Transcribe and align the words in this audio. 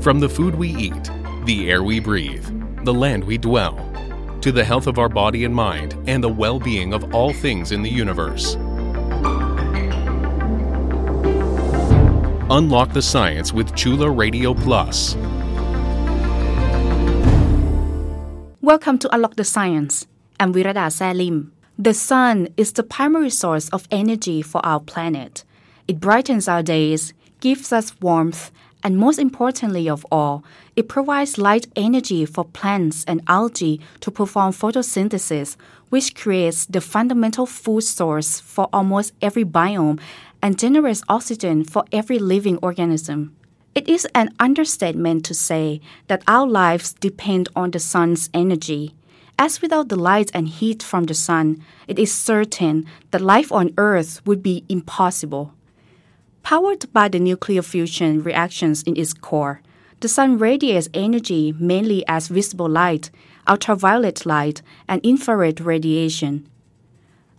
From 0.00 0.20
the 0.20 0.28
food 0.28 0.54
we 0.54 0.76
eat, 0.76 1.10
the 1.44 1.68
air 1.68 1.82
we 1.82 1.98
breathe, 1.98 2.46
the 2.84 2.94
land 2.94 3.24
we 3.24 3.36
dwell, 3.36 3.74
to 4.42 4.52
the 4.52 4.62
health 4.62 4.86
of 4.86 4.96
our 4.96 5.08
body 5.08 5.44
and 5.44 5.52
mind 5.52 5.96
and 6.06 6.22
the 6.22 6.28
well 6.28 6.60
being 6.60 6.94
of 6.94 7.12
all 7.12 7.32
things 7.32 7.72
in 7.72 7.82
the 7.82 7.90
universe. 7.90 8.54
Unlock 12.48 12.92
the 12.92 13.02
science 13.02 13.52
with 13.52 13.74
Chula 13.74 14.08
Radio 14.08 14.54
Plus. 14.54 15.16
Welcome 18.62 18.98
to 19.00 19.12
Unlock 19.12 19.34
the 19.34 19.42
Science. 19.42 20.06
I'm 20.38 20.54
Virada 20.54 20.92
Salim. 20.92 21.52
The 21.76 21.92
sun 21.92 22.48
is 22.56 22.72
the 22.72 22.84
primary 22.84 23.30
source 23.30 23.68
of 23.70 23.88
energy 23.90 24.42
for 24.42 24.64
our 24.64 24.78
planet. 24.78 25.42
It 25.88 25.98
brightens 25.98 26.46
our 26.46 26.62
days, 26.62 27.14
gives 27.40 27.72
us 27.72 28.00
warmth, 28.00 28.52
and 28.82 28.96
most 28.96 29.18
importantly 29.18 29.88
of 29.88 30.06
all, 30.10 30.44
it 30.76 30.88
provides 30.88 31.38
light 31.38 31.66
energy 31.74 32.24
for 32.24 32.44
plants 32.44 33.04
and 33.06 33.22
algae 33.26 33.80
to 34.00 34.10
perform 34.10 34.52
photosynthesis, 34.52 35.56
which 35.88 36.14
creates 36.14 36.66
the 36.66 36.80
fundamental 36.80 37.46
food 37.46 37.82
source 37.82 38.40
for 38.40 38.68
almost 38.72 39.12
every 39.20 39.44
biome 39.44 39.98
and 40.42 40.58
generates 40.58 41.02
oxygen 41.08 41.64
for 41.64 41.84
every 41.92 42.18
living 42.18 42.58
organism. 42.58 43.34
It 43.74 43.88
is 43.88 44.06
an 44.14 44.34
understatement 44.40 45.24
to 45.26 45.34
say 45.34 45.80
that 46.08 46.22
our 46.26 46.46
lives 46.46 46.94
depend 46.94 47.48
on 47.54 47.70
the 47.70 47.78
sun's 47.78 48.30
energy. 48.32 48.94
As 49.38 49.62
without 49.62 49.88
the 49.88 49.96
light 49.96 50.30
and 50.34 50.48
heat 50.48 50.82
from 50.82 51.04
the 51.04 51.14
sun, 51.14 51.64
it 51.86 51.98
is 51.98 52.12
certain 52.12 52.86
that 53.12 53.20
life 53.20 53.52
on 53.52 53.72
Earth 53.78 54.20
would 54.26 54.42
be 54.42 54.64
impossible. 54.68 55.52
Powered 56.48 56.90
by 56.94 57.08
the 57.08 57.20
nuclear 57.20 57.60
fusion 57.60 58.22
reactions 58.22 58.82
in 58.84 58.96
its 58.96 59.12
core, 59.12 59.60
the 60.00 60.08
sun 60.08 60.38
radiates 60.38 60.88
energy 60.94 61.54
mainly 61.60 62.02
as 62.08 62.28
visible 62.28 62.70
light, 62.70 63.10
ultraviolet 63.46 64.24
light, 64.24 64.62
and 64.88 65.04
infrared 65.04 65.60
radiation. 65.60 66.48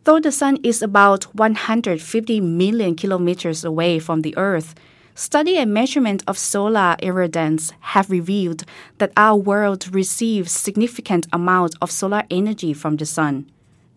Though 0.03 0.19
the 0.19 0.31
sun 0.31 0.59
is 0.61 0.83
about 0.83 1.23
150 1.33 2.39
million 2.39 2.93
kilometers 2.93 3.65
away 3.65 3.97
from 3.97 4.21
the 4.21 4.37
Earth, 4.37 4.75
study 5.15 5.57
and 5.57 5.73
measurement 5.73 6.23
of 6.27 6.37
solar 6.37 6.95
irradiance 7.01 7.71
have 7.79 8.11
revealed 8.11 8.63
that 8.99 9.11
our 9.17 9.35
world 9.35 9.91
receives 9.91 10.51
significant 10.51 11.25
amounts 11.33 11.75
of 11.81 11.89
solar 11.89 12.25
energy 12.29 12.73
from 12.73 12.97
the 12.97 13.07
sun. 13.07 13.49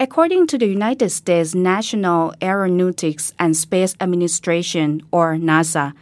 According 0.02 0.48
to 0.48 0.58
the 0.58 0.66
United 0.66 1.10
States 1.10 1.54
National 1.54 2.34
Aeronautics 2.42 3.32
and 3.38 3.56
Space 3.56 3.94
Administration, 4.00 5.00
or 5.12 5.36
NASA, 5.36 5.92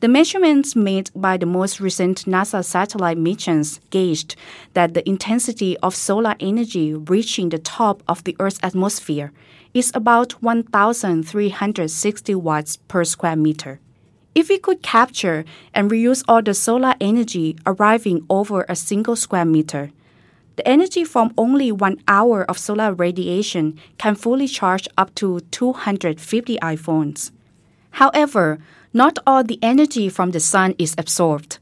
the 0.00 0.08
measurements 0.08 0.74
made 0.74 1.12
by 1.14 1.36
the 1.36 1.46
most 1.46 1.78
recent 1.78 2.24
NASA 2.24 2.64
satellite 2.64 3.18
missions 3.18 3.78
gauged 3.90 4.34
that 4.74 4.94
the 4.94 5.08
intensity 5.08 5.76
of 5.78 5.94
solar 5.94 6.34
energy 6.40 6.92
reaching 6.92 7.50
the 7.50 7.60
top 7.60 8.02
of 8.08 8.24
the 8.24 8.34
Earth's 8.40 8.58
atmosphere 8.64 9.30
is 9.72 9.92
about 9.94 10.42
1,360 10.42 12.34
watts 12.34 12.78
per 12.88 13.04
square 13.04 13.36
meter. 13.36 13.78
If 14.34 14.48
we 14.48 14.58
could 14.58 14.82
capture 14.82 15.44
and 15.72 15.88
reuse 15.88 16.24
all 16.26 16.42
the 16.42 16.52
solar 16.52 16.96
energy 17.00 17.56
arriving 17.64 18.26
over 18.28 18.66
a 18.68 18.74
single 18.74 19.14
square 19.14 19.44
meter, 19.44 19.92
the 20.56 20.66
energy 20.66 21.04
from 21.04 21.32
only 21.36 21.70
one 21.70 21.98
hour 22.08 22.44
of 22.50 22.58
solar 22.58 22.92
radiation 22.92 23.78
can 23.98 24.14
fully 24.14 24.48
charge 24.48 24.88
up 24.96 25.14
to 25.16 25.40
250 25.50 26.58
iPhones. 26.58 27.30
However, 27.92 28.58
not 28.92 29.18
all 29.26 29.44
the 29.44 29.58
energy 29.62 30.08
from 30.08 30.30
the 30.30 30.40
sun 30.40 30.74
is 30.78 30.94
absorbed. 30.98 31.58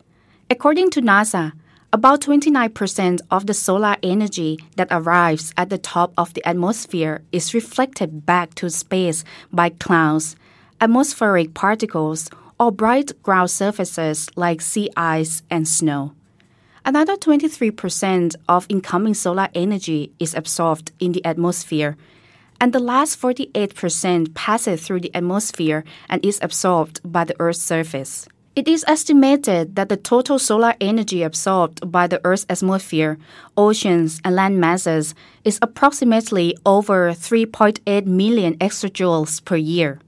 According 0.48 0.90
to 0.90 1.02
NASA, 1.02 1.52
about 1.92 2.22
29% 2.22 3.20
of 3.30 3.46
the 3.46 3.54
solar 3.54 3.96
energy 4.02 4.58
that 4.77 4.88
arrives 4.90 5.52
at 5.56 5.70
the 5.70 5.78
top 5.78 6.12
of 6.18 6.34
the 6.34 6.44
atmosphere 6.46 7.22
is 7.30 7.54
reflected 7.54 8.27
back 8.27 8.54
to 8.56 8.68
space 8.68 9.24
by 9.52 9.70
clouds, 9.70 10.34
atmospheric 10.80 11.54
particles, 11.54 12.30
or 12.58 12.72
bright 12.72 13.12
ground 13.22 13.50
surfaces 13.50 14.28
like 14.36 14.60
sea 14.60 14.90
ice 14.96 15.42
and 15.50 15.66
snow. 15.68 16.12
Another 16.86 17.17
23% 17.17 18.34
of 18.46 18.67
incoming 18.68 19.14
solar 19.14 19.48
energy 19.55 20.12
is 20.18 20.34
absorbed 20.34 20.92
in 21.00 21.12
the 21.12 21.24
atmosphere, 21.24 21.96
and 22.61 22.74
the 22.74 22.78
last 22.78 23.18
48% 23.18 24.34
passes 24.34 24.86
through 24.86 25.00
the 25.00 25.14
atmosphere 25.14 25.83
and 26.11 26.22
is 26.22 26.39
absorbed 26.42 27.00
by 27.02 27.24
the 27.24 27.34
Earth's 27.40 27.62
surface. 27.62 28.28
It 28.55 28.68
is 28.68 28.84
estimated 28.86 29.77
that 29.77 29.89
the 29.89 29.96
total 29.96 30.39
solar 30.39 30.74
energy 30.78 31.22
absorbed 31.22 31.90
by 31.90 32.06
the 32.06 32.20
Earth's 32.22 32.46
atmosphere, 32.50 33.18
oceans, 33.56 34.20
and 34.22 34.36
land 34.36 34.61
masses 34.61 35.14
is 35.42 35.58
approximately 35.62 36.55
over 36.66 37.12
3.8 37.12 38.05
million 38.05 38.58
exajoules 38.58 39.42
per 39.42 39.56
year. 39.56 40.01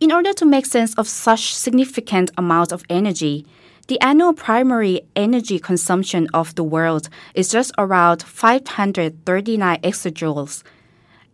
In 0.00 0.10
order 0.10 0.32
to 0.32 0.46
make 0.46 0.64
sense 0.64 0.94
of 0.94 1.06
such 1.06 1.54
significant 1.54 2.30
amounts 2.38 2.72
of 2.72 2.82
energy, 2.88 3.44
the 3.88 3.98
annual 4.02 4.34
primary 4.34 5.00
energy 5.16 5.58
consumption 5.58 6.28
of 6.34 6.54
the 6.54 6.62
world 6.62 7.08
is 7.34 7.48
just 7.48 7.72
around 7.78 8.22
539 8.22 9.80
exajoules. 9.80 10.62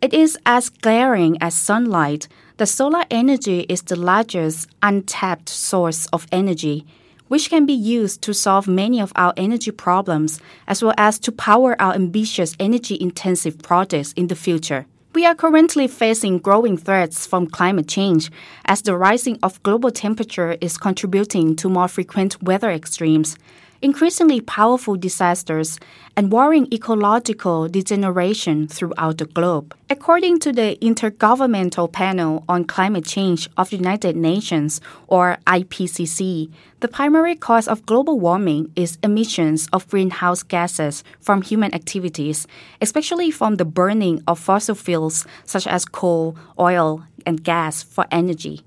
It 0.01 0.15
is 0.15 0.39
as 0.47 0.71
glaring 0.71 1.37
as 1.41 1.57
sunlight. 1.57 2.29
The 2.59 2.67
solar 2.67 3.05
energy 3.11 3.67
is 3.69 3.83
the 3.83 3.97
largest 3.97 4.69
untapped 4.83 5.49
source 5.49 6.07
of 6.13 6.29
energy, 6.31 6.87
which 7.27 7.51
can 7.51 7.67
be 7.67 7.73
used 7.73 8.23
to 8.23 8.33
solve 8.33 8.69
many 8.69 9.01
of 9.01 9.13
our 9.17 9.35
energy 9.37 9.73
problems 9.73 10.41
as 10.69 10.81
well 10.81 10.95
as 10.97 11.19
to 11.21 11.33
power 11.33 11.75
our 11.83 11.95
ambitious 11.95 12.55
energy 12.61 12.97
intensive 13.01 13.59
projects 13.59 14.13
in 14.13 14.29
the 14.29 14.37
future. 14.37 14.87
We 15.15 15.25
are 15.27 15.35
currently 15.37 15.87
facing 15.87 16.39
growing 16.39 16.77
threats 16.77 17.25
from 17.25 17.47
climate 17.47 17.87
change 17.87 18.33
as 18.65 18.83
the 18.83 18.97
rising 18.97 19.39
of 19.45 19.63
global 19.63 19.93
temperature 19.93 20.57
is 20.61 20.77
contributing 20.77 21.55
to 21.57 21.69
more 21.69 21.87
frequent 21.87 22.43
weather 22.43 22.69
extremes, 22.73 23.37
increasingly 23.85 24.41
powerful 24.41 24.97
disasters, 24.97 25.79
and 26.17 26.33
worrying 26.33 26.67
ecological 26.73 27.69
degeneration 27.69 28.67
throughout 28.67 29.19
the 29.19 29.27
globe. 29.27 29.77
According 29.91 30.39
to 30.39 30.53
the 30.53 30.79
Intergovernmental 30.81 31.93
Panel 31.93 32.45
on 32.49 32.65
Climate 32.65 33.05
Change 33.05 33.47
of 33.59 33.69
the 33.69 33.77
United 33.77 34.17
Nations, 34.17 34.81
or 35.07 35.37
IPCC, 35.47 36.51
the 36.81 36.89
primary 36.89 37.37
cause 37.37 37.69
of 37.69 37.85
global 37.85 38.19
warming 38.19 38.73
is 38.75 38.97
emissions 39.03 39.69
of 39.71 39.87
greenhouse 39.89 40.43
gases 40.43 41.05
from 41.21 41.43
human 41.43 41.75
activities, 41.75 42.47
especially 42.81 43.31
from 43.31 43.57
the 43.57 43.67
burning 43.67 44.23
of 44.27 44.41
fossil 44.41 44.75
fuels 44.75 45.27
such 45.45 45.67
as 45.67 45.85
coal, 45.85 46.35
oil, 46.59 47.05
and 47.27 47.45
gas 47.45 47.83
for 47.83 48.07
energy. 48.11 48.65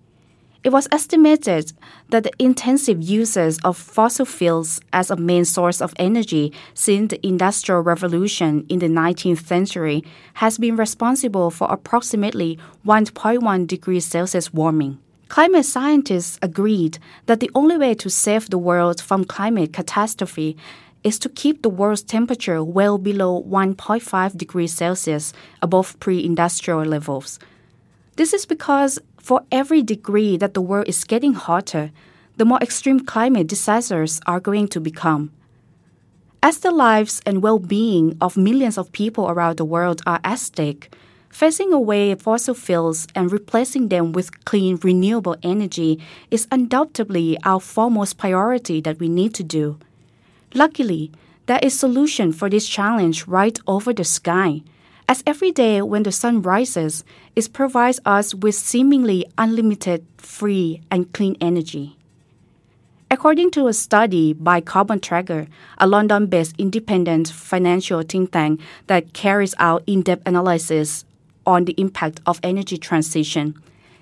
It 0.67 0.73
was 0.73 0.89
estimated 0.91 1.71
that 2.09 2.23
the 2.25 2.33
intensive 2.39 3.01
uses 3.01 3.57
of 3.63 3.77
fossil 3.77 4.25
fuels 4.25 4.81
as 4.91 5.09
a 5.09 5.15
main 5.15 5.45
source 5.45 5.79
of 5.79 5.93
energy 5.95 6.51
since 6.73 7.11
the 7.11 7.25
Industrial 7.25 7.79
Revolution 7.79 8.65
in 8.67 8.79
the 8.79 8.89
19th 8.89 9.45
century 9.45 10.03
has 10.33 10.57
been 10.57 10.75
responsible 10.75 11.51
for 11.51 11.71
approximately 11.71 12.59
1.1 12.85 13.65
degrees 13.65 14.03
Celsius 14.03 14.53
warming. 14.53 14.99
Climate 15.29 15.65
scientists 15.65 16.37
agreed 16.41 16.99
that 17.27 17.39
the 17.39 17.51
only 17.55 17.77
way 17.77 17.93
to 17.93 18.09
save 18.09 18.49
the 18.49 18.57
world 18.57 18.99
from 18.99 19.23
climate 19.23 19.71
catastrophe 19.71 20.57
is 21.01 21.17
to 21.19 21.29
keep 21.29 21.61
the 21.61 21.69
world's 21.69 22.01
temperature 22.01 22.61
well 22.61 22.97
below 22.97 23.41
1.5 23.43 24.35
degrees 24.35 24.73
Celsius 24.73 25.31
above 25.61 25.97
pre 26.01 26.21
industrial 26.21 26.83
levels. 26.83 27.39
This 28.17 28.33
is 28.33 28.45
because 28.45 28.99
for 29.27 29.43
every 29.51 29.83
degree 29.83 30.37
that 30.37 30.53
the 30.53 30.61
world 30.61 30.87
is 30.87 31.03
getting 31.03 31.33
hotter, 31.33 31.91
the 32.37 32.45
more 32.45 32.59
extreme 32.61 33.01
climate 33.01 33.45
disasters 33.45 34.21
are 34.25 34.39
going 34.39 34.69
to 34.69 34.79
become. 34.79 35.33
As 36.41 36.59
the 36.59 36.71
lives 36.71 37.21
and 37.25 37.43
well 37.43 37.59
being 37.59 38.15
of 38.21 38.37
millions 38.37 38.77
of 38.77 38.93
people 38.93 39.27
around 39.27 39.57
the 39.57 39.65
world 39.65 40.01
are 40.07 40.21
at 40.23 40.39
stake, 40.39 40.95
phasing 41.29 41.73
away 41.73 42.15
fossil 42.15 42.53
fuels 42.53 43.05
and 43.15 43.29
replacing 43.29 43.89
them 43.89 44.13
with 44.13 44.45
clean, 44.45 44.79
renewable 44.81 45.35
energy 45.43 45.99
is 46.31 46.47
undoubtedly 46.49 47.37
our 47.43 47.59
foremost 47.59 48.17
priority 48.17 48.79
that 48.79 48.97
we 48.97 49.09
need 49.09 49.33
to 49.33 49.43
do. 49.43 49.77
Luckily, 50.53 51.11
there 51.47 51.59
is 51.61 51.75
a 51.75 51.79
solution 51.79 52.31
for 52.31 52.49
this 52.49 52.65
challenge 52.65 53.27
right 53.27 53.59
over 53.67 53.91
the 53.91 54.05
sky 54.05 54.63
as 55.07 55.23
every 55.25 55.51
day 55.51 55.81
when 55.81 56.03
the 56.03 56.11
sun 56.11 56.41
rises, 56.41 57.03
it 57.35 57.53
provides 57.53 57.99
us 58.05 58.35
with 58.35 58.55
seemingly 58.55 59.25
unlimited, 59.37 60.05
free, 60.17 60.81
and 60.91 61.11
clean 61.13 61.37
energy. 61.39 61.97
According 63.09 63.51
to 63.51 63.67
a 63.67 63.73
study 63.73 64.33
by 64.33 64.59
Carbon 64.59 64.99
Tracker, 64.99 65.47
a 65.77 65.87
London 65.87 66.25
based 66.25 66.55
independent 66.57 67.29
financial 67.29 68.03
think 68.03 68.33
tank 68.33 68.59
that 68.87 69.13
carries 69.13 69.55
out 69.59 69.83
in 69.87 70.01
depth 70.01 70.27
analysis 70.27 71.05
on 71.45 71.63
the 71.63 71.75
impact 71.77 72.19
of 72.25 72.41
energy 72.43 72.77
transition, 72.77 73.55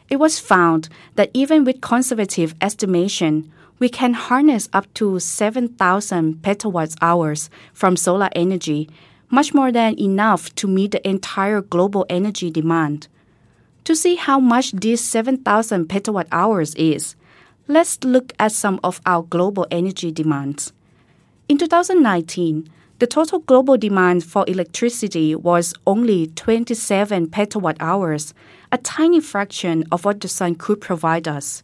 it 0.10 0.16
was 0.18 0.40
found 0.40 0.90
that 1.16 1.30
even 1.36 1.64
with 1.64 1.82
conservative 1.82 2.56
estimation, 2.62 3.52
we 3.78 3.90
can 3.90 4.14
harness 4.14 4.70
up 4.74 4.92
to 4.96 5.20
7,000 5.20 6.36
petawatt 6.42 6.96
hours 7.02 7.50
from 7.74 7.96
solar 7.96 8.30
energy, 8.36 8.90
much 9.36 9.54
more 9.54 9.70
than 9.70 10.00
enough 10.00 10.56
to 10.56 10.66
meet 10.66 10.92
the 10.92 11.06
entire 11.08 11.62
global 11.62 12.06
energy 12.10 12.50
demand. 12.50 13.10
To 13.84 13.94
see 13.94 14.16
how 14.16 14.40
much 14.40 14.72
this 14.72 15.04
7,000 15.04 15.90
petawatt 15.90 16.28
hours 16.32 16.74
is, 16.76 17.18
let's 17.68 18.02
look 18.06 18.32
at 18.40 18.54
some 18.54 18.80
of 18.82 19.02
our 19.06 19.24
global 19.24 19.68
energy 19.70 20.10
demands. 20.10 20.72
In 21.50 21.58
2019, 21.58 22.70
the 23.00 23.08
total 23.08 23.40
global 23.40 23.78
demand 23.78 24.24
for 24.24 24.46
electricity 24.48 25.36
was 25.36 25.74
only 25.86 26.28
27 26.28 27.28
petawatt 27.28 27.76
hours, 27.82 28.34
a 28.72 28.78
tiny 28.78 29.20
fraction 29.20 29.84
of 29.92 30.06
what 30.06 30.22
the 30.22 30.30
sun 30.30 30.56
could 30.56 30.80
provide 30.80 31.28
us. 31.28 31.62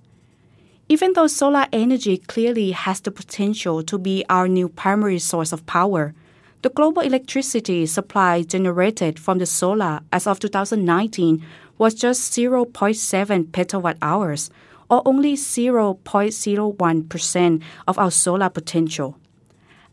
Even 0.89 1.13
though 1.13 1.27
solar 1.27 1.67
energy 1.71 2.17
clearly 2.17 2.71
has 2.71 2.99
the 2.99 3.11
potential 3.11 3.81
to 3.81 3.97
be 3.97 4.25
our 4.29 4.49
new 4.49 4.67
primary 4.67 5.19
source 5.19 5.53
of 5.53 5.65
power, 5.65 6.13
the 6.61 6.69
global 6.69 7.01
electricity 7.01 7.87
supply 7.87 8.43
generated 8.43 9.17
from 9.17 9.39
the 9.39 9.47
solar 9.47 10.01
as 10.11 10.27
of 10.27 10.39
2019 10.39 11.43
was 11.77 11.93
just 11.95 12.33
0.7 12.33 13.45
petawatt 13.45 13.97
hours, 14.01 14.49
or 14.89 15.01
only 15.05 15.33
0.01% 15.33 17.61
of 17.87 17.97
our 17.97 18.11
solar 18.11 18.49
potential. 18.49 19.17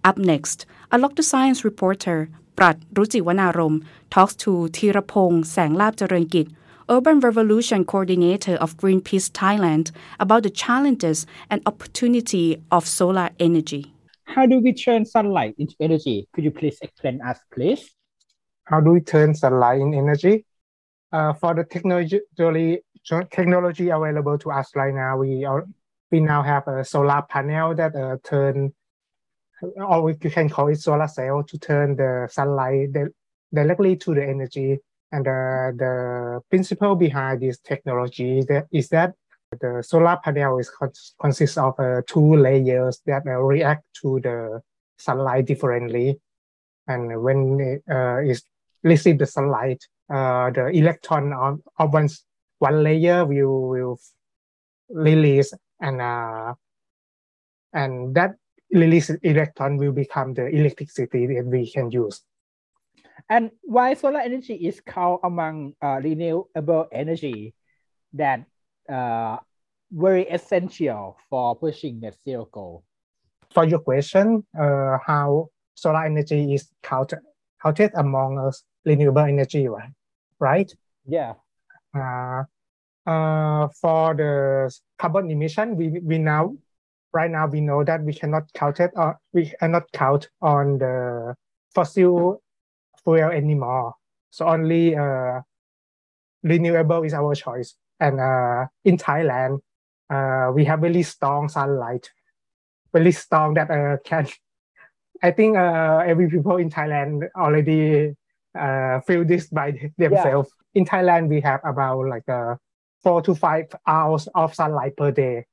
Up 0.04 0.18
next, 0.18 0.66
a 0.92 0.98
local 0.98 1.24
science 1.24 1.64
reporter, 1.64 2.28
Prat 2.54 2.78
Rujiwanarom, 2.92 3.82
talks 4.10 4.34
to 4.36 4.68
Teerapong 4.72 5.44
Sanglab 5.44 5.96
Urban 6.90 7.20
Revolution 7.20 7.84
Coordinator 7.84 8.54
of 8.56 8.76
Greenpeace 8.76 9.30
Thailand, 9.30 9.90
about 10.20 10.42
the 10.42 10.50
challenges 10.50 11.24
and 11.48 11.62
opportunity 11.64 12.60
of 12.70 12.86
solar 12.86 13.30
energy. 13.38 13.94
How 14.28 14.44
do 14.46 14.60
we 14.60 14.74
turn 14.74 15.06
sunlight 15.06 15.54
into 15.58 15.74
energy? 15.80 16.28
Could 16.34 16.44
you 16.44 16.50
please 16.50 16.78
explain 16.82 17.20
us, 17.22 17.38
please? 17.52 17.90
How 18.64 18.80
do 18.80 18.90
we 18.90 19.00
turn 19.00 19.34
sunlight 19.34 19.80
in 19.80 19.94
energy? 19.94 20.44
Uh, 21.10 21.32
for 21.32 21.54
the 21.54 21.64
technology 21.64 22.20
technology 23.30 23.88
available 23.88 24.36
to 24.38 24.50
us 24.50 24.70
right 24.76 24.94
now, 24.94 25.16
we 25.16 25.46
are, 25.46 25.64
we 26.10 26.20
now 26.20 26.42
have 26.42 26.68
a 26.68 26.84
solar 26.84 27.22
panel 27.22 27.74
that 27.74 27.96
uh, 27.96 28.18
turn 28.22 28.74
or 29.76 30.02
we 30.02 30.14
can 30.14 30.48
call 30.48 30.68
it 30.68 30.80
solar 30.80 31.08
cell 31.08 31.42
to 31.42 31.58
turn 31.58 31.96
the 31.96 32.28
sunlight 32.30 32.90
directly 33.52 33.96
to 33.96 34.14
the 34.14 34.24
energy. 34.24 34.78
And 35.10 35.24
the, 35.24 35.72
the 35.74 36.40
principle 36.50 36.94
behind 36.94 37.40
this 37.40 37.58
technology 37.58 38.42
that 38.48 38.66
is 38.70 38.88
that 38.90 39.14
the 39.60 39.82
solar 39.82 40.18
panel 40.22 40.58
is 40.58 40.70
consists 41.20 41.56
of 41.56 41.78
uh, 41.78 42.02
two 42.06 42.36
layers 42.36 43.00
that 43.06 43.22
uh, 43.26 43.40
react 43.40 43.84
to 44.02 44.20
the 44.20 44.60
sunlight 44.98 45.46
differently. 45.46 46.20
And 46.86 47.22
when 47.22 47.60
it 47.60 47.82
uh, 47.90 48.18
is 48.18 48.42
receive 48.82 49.18
the 49.18 49.26
sunlight, 49.26 49.84
uh, 50.10 50.50
the 50.50 50.66
electron 50.68 51.32
of, 51.32 51.60
of 51.78 51.92
one, 51.92 52.08
one 52.58 52.82
layer 52.82 53.24
will, 53.24 53.68
will 53.68 54.00
release 54.90 55.52
and 55.80 56.00
uh, 56.00 56.54
and 57.72 58.14
that 58.14 58.34
released 58.72 59.12
electron 59.22 59.76
will 59.76 59.92
become 59.92 60.34
the 60.34 60.46
electricity 60.46 61.26
that 61.26 61.44
we 61.44 61.70
can 61.70 61.90
use. 61.90 62.22
And 63.28 63.50
why 63.62 63.94
solar 63.94 64.20
energy 64.20 64.54
is 64.54 64.80
called 64.80 65.20
among 65.22 65.74
uh, 65.82 66.00
renewable 66.02 66.88
energy 66.90 67.54
that 68.14 68.46
uh, 68.88 69.38
very 69.90 70.28
essential 70.28 71.16
for 71.30 71.56
pushing 71.56 72.00
net 72.00 72.16
zero 72.24 72.48
goal? 72.50 72.84
For 73.50 73.64
your 73.64 73.80
question, 73.80 74.44
uh, 74.58 74.98
how 75.04 75.48
solar 75.74 76.04
energy 76.04 76.54
is 76.54 76.68
counted, 76.82 77.20
counted 77.62 77.92
among 77.94 78.38
us 78.38 78.64
renewable 78.84 79.22
energy, 79.22 79.68
right? 79.68 79.92
Right? 80.38 80.72
Yeah. 81.06 81.34
Uh, 81.94 82.44
uh, 83.06 83.68
for 83.80 84.14
the 84.14 84.70
carbon 84.98 85.30
emission, 85.30 85.76
we, 85.76 86.00
we 86.00 86.18
now 86.18 86.54
right 87.12 87.30
now 87.30 87.46
we 87.46 87.60
know 87.60 87.84
that 87.84 88.02
we 88.02 88.12
cannot 88.12 88.52
count 88.52 88.80
it 88.80 88.90
or 88.94 89.18
we 89.32 89.52
cannot 89.60 89.90
count 89.92 90.28
on 90.42 90.78
the 90.78 91.34
fossil 91.74 92.42
fuel 93.02 93.30
anymore. 93.30 93.94
So 94.30 94.46
only 94.46 94.96
uh, 94.96 95.40
renewable 96.42 97.02
is 97.04 97.14
our 97.14 97.34
choice. 97.34 97.74
And 98.00 98.20
uh, 98.20 98.66
in 98.84 98.96
Thailand, 98.96 99.60
uh, 100.10 100.52
we 100.54 100.64
have 100.64 100.82
really 100.82 101.02
strong 101.02 101.48
sunlight, 101.48 102.10
really 102.92 103.12
strong 103.12 103.54
that 103.54 103.70
uh, 103.70 103.96
can. 104.04 104.26
I 105.22 105.32
think 105.32 105.56
uh, 105.56 106.02
every 106.06 106.30
people 106.30 106.58
in 106.58 106.70
Thailand 106.70 107.28
already 107.36 108.14
uh, 108.56 109.00
feel 109.00 109.24
this 109.24 109.48
by 109.48 109.72
themselves. 109.98 110.50
Yeah. 110.72 110.80
In 110.80 110.86
Thailand, 110.86 111.28
we 111.28 111.40
have 111.40 111.60
about 111.64 112.06
like 112.06 112.28
uh, 112.28 112.54
four 113.02 113.20
to 113.22 113.34
five 113.34 113.66
hours 113.86 114.28
of 114.34 114.54
sunlight 114.54 114.96
per 114.96 115.10
day 115.10 115.44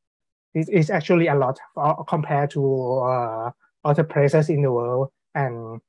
it 0.56 0.70
is 0.70 0.90
actually 0.90 1.28
a 1.28 1.36
lot 1.36 1.60
compared 2.08 2.50
to 2.50 3.00
uh, 3.00 3.52
other 3.84 4.04
places 4.04 4.50
in 4.50 4.62
the 4.62 4.72
world. 4.72 5.10
And 5.36 5.82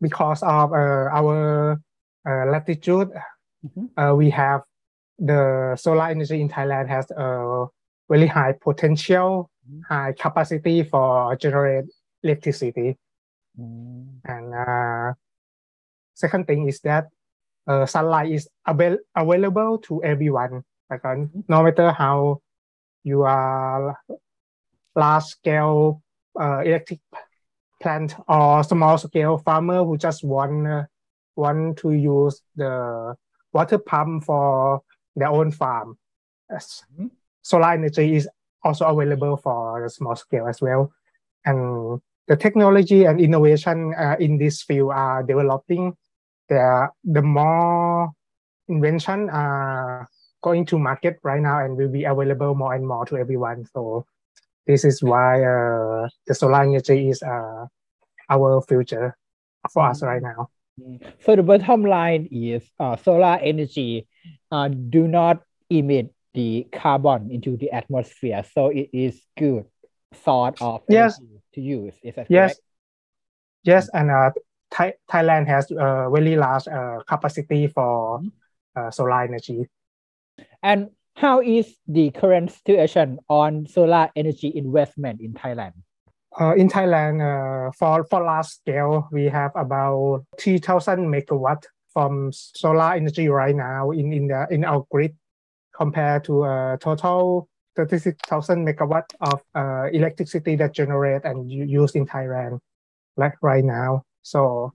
because 0.00 0.42
of 0.42 0.72
uh, 0.72 1.08
our 1.10 1.80
uh, 2.28 2.46
latitude, 2.46 3.10
mm-hmm. 3.64 3.86
Uh, 3.96 4.14
we 4.14 4.28
have 4.28 4.62
the 5.18 5.76
solar 5.76 6.08
energy 6.08 6.40
in 6.40 6.48
Thailand 6.48 6.88
has 6.88 7.10
a 7.10 7.66
really 8.08 8.26
high 8.26 8.52
potential, 8.52 9.50
mm-hmm. 9.68 9.80
high 9.88 10.12
capacity 10.12 10.82
for 10.82 11.36
generate 11.36 11.84
electricity. 12.22 12.98
Mm. 13.58 14.20
And 14.24 14.54
uh, 14.54 15.14
second 16.14 16.46
thing 16.46 16.68
is 16.68 16.80
that 16.80 17.08
uh, 17.66 17.86
sunlight 17.86 18.32
is 18.32 18.48
avail- 18.66 18.98
available 19.14 19.78
to 19.78 20.02
everyone. 20.02 20.62
Like, 20.90 21.02
mm-hmm. 21.02 21.40
no 21.48 21.62
matter 21.62 21.92
how 21.92 22.40
you 23.04 23.22
are 23.22 23.98
large 24.94 25.24
scale 25.24 26.02
uh, 26.38 26.60
electric 26.60 27.00
plant 27.80 28.14
or 28.28 28.62
small 28.62 28.98
scale 28.98 29.38
farmer 29.38 29.84
who 29.84 29.96
just 29.96 30.22
want 30.24 30.66
uh, 30.66 30.84
want 31.34 31.78
to 31.78 31.92
use 31.92 32.40
the 32.56 33.14
water 33.52 33.78
pump 33.78 34.24
for 34.24 34.82
their 35.16 35.28
own 35.28 35.50
farm. 35.50 35.98
Mm-hmm. 36.50 37.06
Solar 37.42 37.72
energy 37.72 38.16
is 38.16 38.28
also 38.62 38.86
available 38.86 39.36
for 39.36 39.82
the 39.82 39.90
small 39.90 40.16
scale 40.16 40.46
as 40.46 40.60
well. 40.60 40.92
And 41.44 42.00
the 42.28 42.36
technology 42.36 43.04
and 43.04 43.20
innovation 43.20 43.94
uh, 43.94 44.16
in 44.20 44.38
this 44.38 44.62
field 44.62 44.92
are 44.92 45.22
developing. 45.22 45.96
There, 46.48 46.92
the 47.04 47.22
more 47.22 48.12
invention 48.68 49.30
are 49.30 50.08
going 50.42 50.66
to 50.66 50.78
market 50.78 51.18
right 51.22 51.40
now 51.40 51.64
and 51.64 51.76
will 51.76 51.88
be 51.88 52.04
available 52.04 52.54
more 52.54 52.74
and 52.74 52.86
more 52.86 53.06
to 53.06 53.16
everyone. 53.16 53.64
So 53.72 54.06
this 54.66 54.84
is 54.84 55.02
why 55.02 55.42
uh, 55.42 56.08
the 56.26 56.34
solar 56.34 56.62
energy 56.62 57.08
is 57.08 57.22
uh, 57.22 57.66
our 58.28 58.62
future 58.62 59.16
for 59.72 59.88
us 59.88 60.02
right 60.02 60.22
now. 60.22 60.48
So 61.20 61.36
the 61.36 61.42
bottom 61.42 61.84
line 61.84 62.28
is 62.30 62.62
uh, 62.78 62.96
solar 62.96 63.38
energy 63.42 64.06
uh, 64.50 64.68
do 64.68 65.08
not 65.08 65.42
emit 65.70 66.12
the 66.34 66.66
carbon 66.72 67.30
into 67.30 67.56
the 67.56 67.70
atmosphere, 67.70 68.42
so 68.54 68.68
it 68.68 68.90
is 68.92 69.20
good 69.36 69.64
sort 70.24 70.60
of 70.60 70.82
yes. 70.88 71.20
to 71.54 71.60
use. 71.60 71.94
Is 72.02 72.14
that 72.16 72.26
yes. 72.28 72.54
correct? 72.54 72.60
Yes, 73.64 73.88
and 73.92 74.10
uh, 74.10 74.30
Thai- 74.70 74.94
Thailand 75.10 75.46
has 75.46 75.70
a 75.70 76.08
very 76.12 76.36
large 76.36 76.66
uh, 76.66 76.98
capacity 77.06 77.66
for 77.68 78.18
mm-hmm. 78.18 78.28
uh, 78.76 78.90
solar 78.90 79.22
energy. 79.22 79.66
And 80.62 80.90
how 81.14 81.40
is 81.40 81.76
the 81.86 82.10
current 82.10 82.50
situation 82.50 83.18
on 83.28 83.66
solar 83.66 84.10
energy 84.16 84.52
investment 84.54 85.20
in 85.20 85.34
Thailand? 85.34 85.72
Uh, 86.40 86.54
in 86.56 86.68
Thailand, 86.68 87.20
uh, 87.20 87.70
for, 87.78 88.04
for 88.04 88.24
large 88.24 88.46
scale, 88.46 89.08
we 89.12 89.26
have 89.26 89.52
about 89.54 90.24
3,000 90.40 91.06
megawatt 91.06 91.64
from 91.92 92.32
solar 92.32 92.94
energy 92.94 93.28
right 93.28 93.54
now 93.54 93.90
in, 93.90 94.12
in, 94.12 94.28
the, 94.28 94.46
in 94.50 94.64
our 94.64 94.86
grid 94.90 95.16
compared 95.74 96.24
to 96.24 96.44
a 96.44 96.78
total 96.80 97.48
36,000 97.76 98.66
megawatt 98.66 99.04
of 99.20 99.40
uh, 99.54 99.88
electricity 99.92 100.56
that 100.56 100.74
generate 100.74 101.24
and 101.24 101.50
use 101.50 101.94
in 101.94 102.06
Thailand 102.06 102.58
like 103.16 103.34
right 103.42 103.64
now. 103.64 104.02
So 104.22 104.72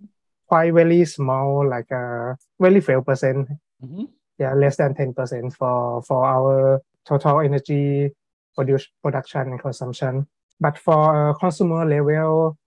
quite 0.48 0.74
very 0.74 1.06
small, 1.06 1.68
like 1.68 1.92
a 1.92 2.32
uh, 2.32 2.36
very 2.60 2.82
few 2.82 3.02
percent. 3.02 3.50
Mm-hmm 3.84 4.06
yeah, 4.40 4.54
less 4.54 4.78
than 4.78 4.94
10% 4.94 5.54
for, 5.54 6.02
for 6.04 6.26
our 6.26 6.82
total 7.06 7.42
energy 7.42 8.12
produce, 8.56 8.88
production 9.04 9.42
and 9.42 9.60
consumption. 9.60 10.28
But 10.60 10.78
for 10.78 11.30
a 11.30 11.36
consumer 11.36 11.86
level, 11.86 12.58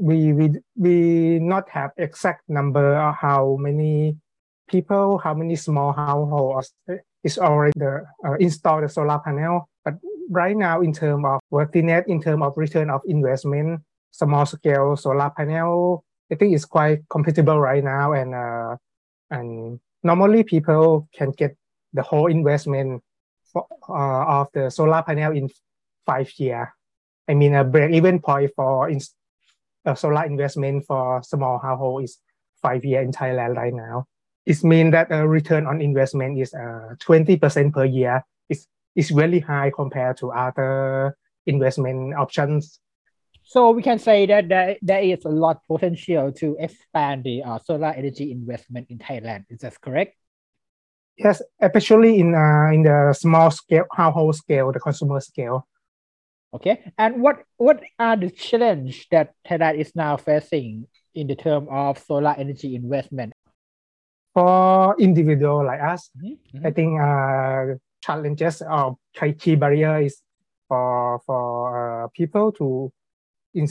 we, 0.00 0.32
we, 0.32 0.52
we 0.76 1.38
not 1.38 1.68
have 1.70 1.90
exact 1.96 2.48
number 2.48 2.96
of 2.96 3.14
how 3.14 3.56
many 3.58 4.16
people, 4.68 5.18
how 5.18 5.34
many 5.34 5.56
small 5.56 5.92
households 5.92 6.72
is 7.24 7.38
already 7.38 7.72
the, 7.76 8.04
uh, 8.26 8.34
installed 8.34 8.84
the 8.84 8.88
solar 8.88 9.18
panel. 9.18 9.68
But 9.84 9.94
right 10.30 10.56
now 10.56 10.80
in 10.82 10.92
terms 10.92 11.24
of 11.26 11.40
worthiness, 11.50 12.04
in 12.06 12.22
terms 12.22 12.42
of 12.42 12.52
return 12.56 12.90
of 12.90 13.00
investment, 13.06 13.80
small 14.10 14.46
scale 14.46 14.96
solar 14.96 15.30
panel, 15.30 16.04
I 16.30 16.34
think 16.34 16.54
it's 16.54 16.64
quite 16.64 17.08
compatible 17.08 17.60
right 17.60 17.82
now. 17.82 18.12
And 18.12 18.34
uh, 18.34 18.76
and 19.30 19.80
normally 20.02 20.44
people 20.44 21.08
can 21.14 21.30
get 21.30 21.56
the 21.92 22.02
whole 22.02 22.26
investment 22.26 23.02
for, 23.52 23.66
uh, 23.88 24.40
of 24.40 24.48
the 24.52 24.70
solar 24.70 25.02
panel 25.02 25.32
in 25.32 25.48
five 26.04 26.30
years. 26.36 26.68
I 27.28 27.34
mean, 27.34 27.54
a 27.54 27.64
break-even 27.64 28.20
point 28.20 28.52
for 28.56 28.88
in, 28.88 29.00
a 29.88 29.96
solar 29.96 30.24
investment 30.24 30.84
for 30.86 31.22
small 31.22 31.58
household 31.58 32.04
is 32.04 32.18
five 32.62 32.84
years 32.84 33.04
in 33.06 33.12
Thailand 33.12 33.56
right 33.56 33.74
now. 33.74 34.06
It 34.46 34.62
means 34.64 34.92
that 34.92 35.08
a 35.10 35.26
return 35.26 35.66
on 35.66 35.80
investment 35.80 36.38
is 36.38 36.54
uh, 36.54 36.94
20% 37.00 37.72
per 37.72 37.84
year. 37.84 38.24
It's, 38.48 38.66
it's 38.94 39.10
really 39.10 39.40
high 39.40 39.70
compared 39.74 40.16
to 40.18 40.30
other 40.32 41.16
investment 41.46 42.14
options. 42.14 42.80
So 43.42 43.70
we 43.70 43.82
can 43.82 43.98
say 43.98 44.26
that 44.26 44.48
there, 44.48 44.76
there 44.82 45.00
is 45.02 45.24
a 45.24 45.30
lot 45.30 45.60
potential 45.66 46.32
to 46.32 46.56
expand 46.58 47.24
the 47.24 47.42
uh, 47.42 47.58
solar 47.58 47.88
energy 47.88 48.30
investment 48.30 48.88
in 48.90 48.98
Thailand. 48.98 49.44
Is 49.48 49.60
that 49.60 49.80
correct? 49.80 50.16
Yes, 51.16 51.42
especially 51.60 52.20
in 52.20 52.34
uh, 52.34 52.70
in 52.72 52.84
the 52.84 53.12
small 53.12 53.50
scale 53.50 53.86
household 53.92 54.36
scale, 54.36 54.70
the 54.70 54.78
consumer 54.78 55.20
scale. 55.20 55.66
Okay, 56.54 56.92
and 56.96 57.20
what 57.20 57.44
what 57.58 57.82
are 57.98 58.16
the 58.16 58.30
challenge 58.30 59.06
that 59.10 59.34
Thailand 59.46 59.76
is 59.76 59.92
now 59.94 60.16
facing 60.16 60.88
in 61.14 61.26
the 61.26 61.36
term 61.36 61.68
of 61.68 61.98
solar 61.98 62.34
energy 62.38 62.74
investment? 62.74 63.34
For 64.32 64.96
individual 64.98 65.66
like 65.66 65.80
us, 65.80 66.08
mm-hmm. 66.16 66.66
I 66.66 66.70
think 66.70 67.00
uh, 67.00 67.76
challenges 68.00 68.62
or 68.62 68.96
key 69.12 69.56
barrier 69.56 70.00
is 70.00 70.22
for 70.68 71.20
for 71.26 72.04
uh, 72.04 72.08
people 72.16 72.52
to 72.52 72.92
in, 73.52 73.68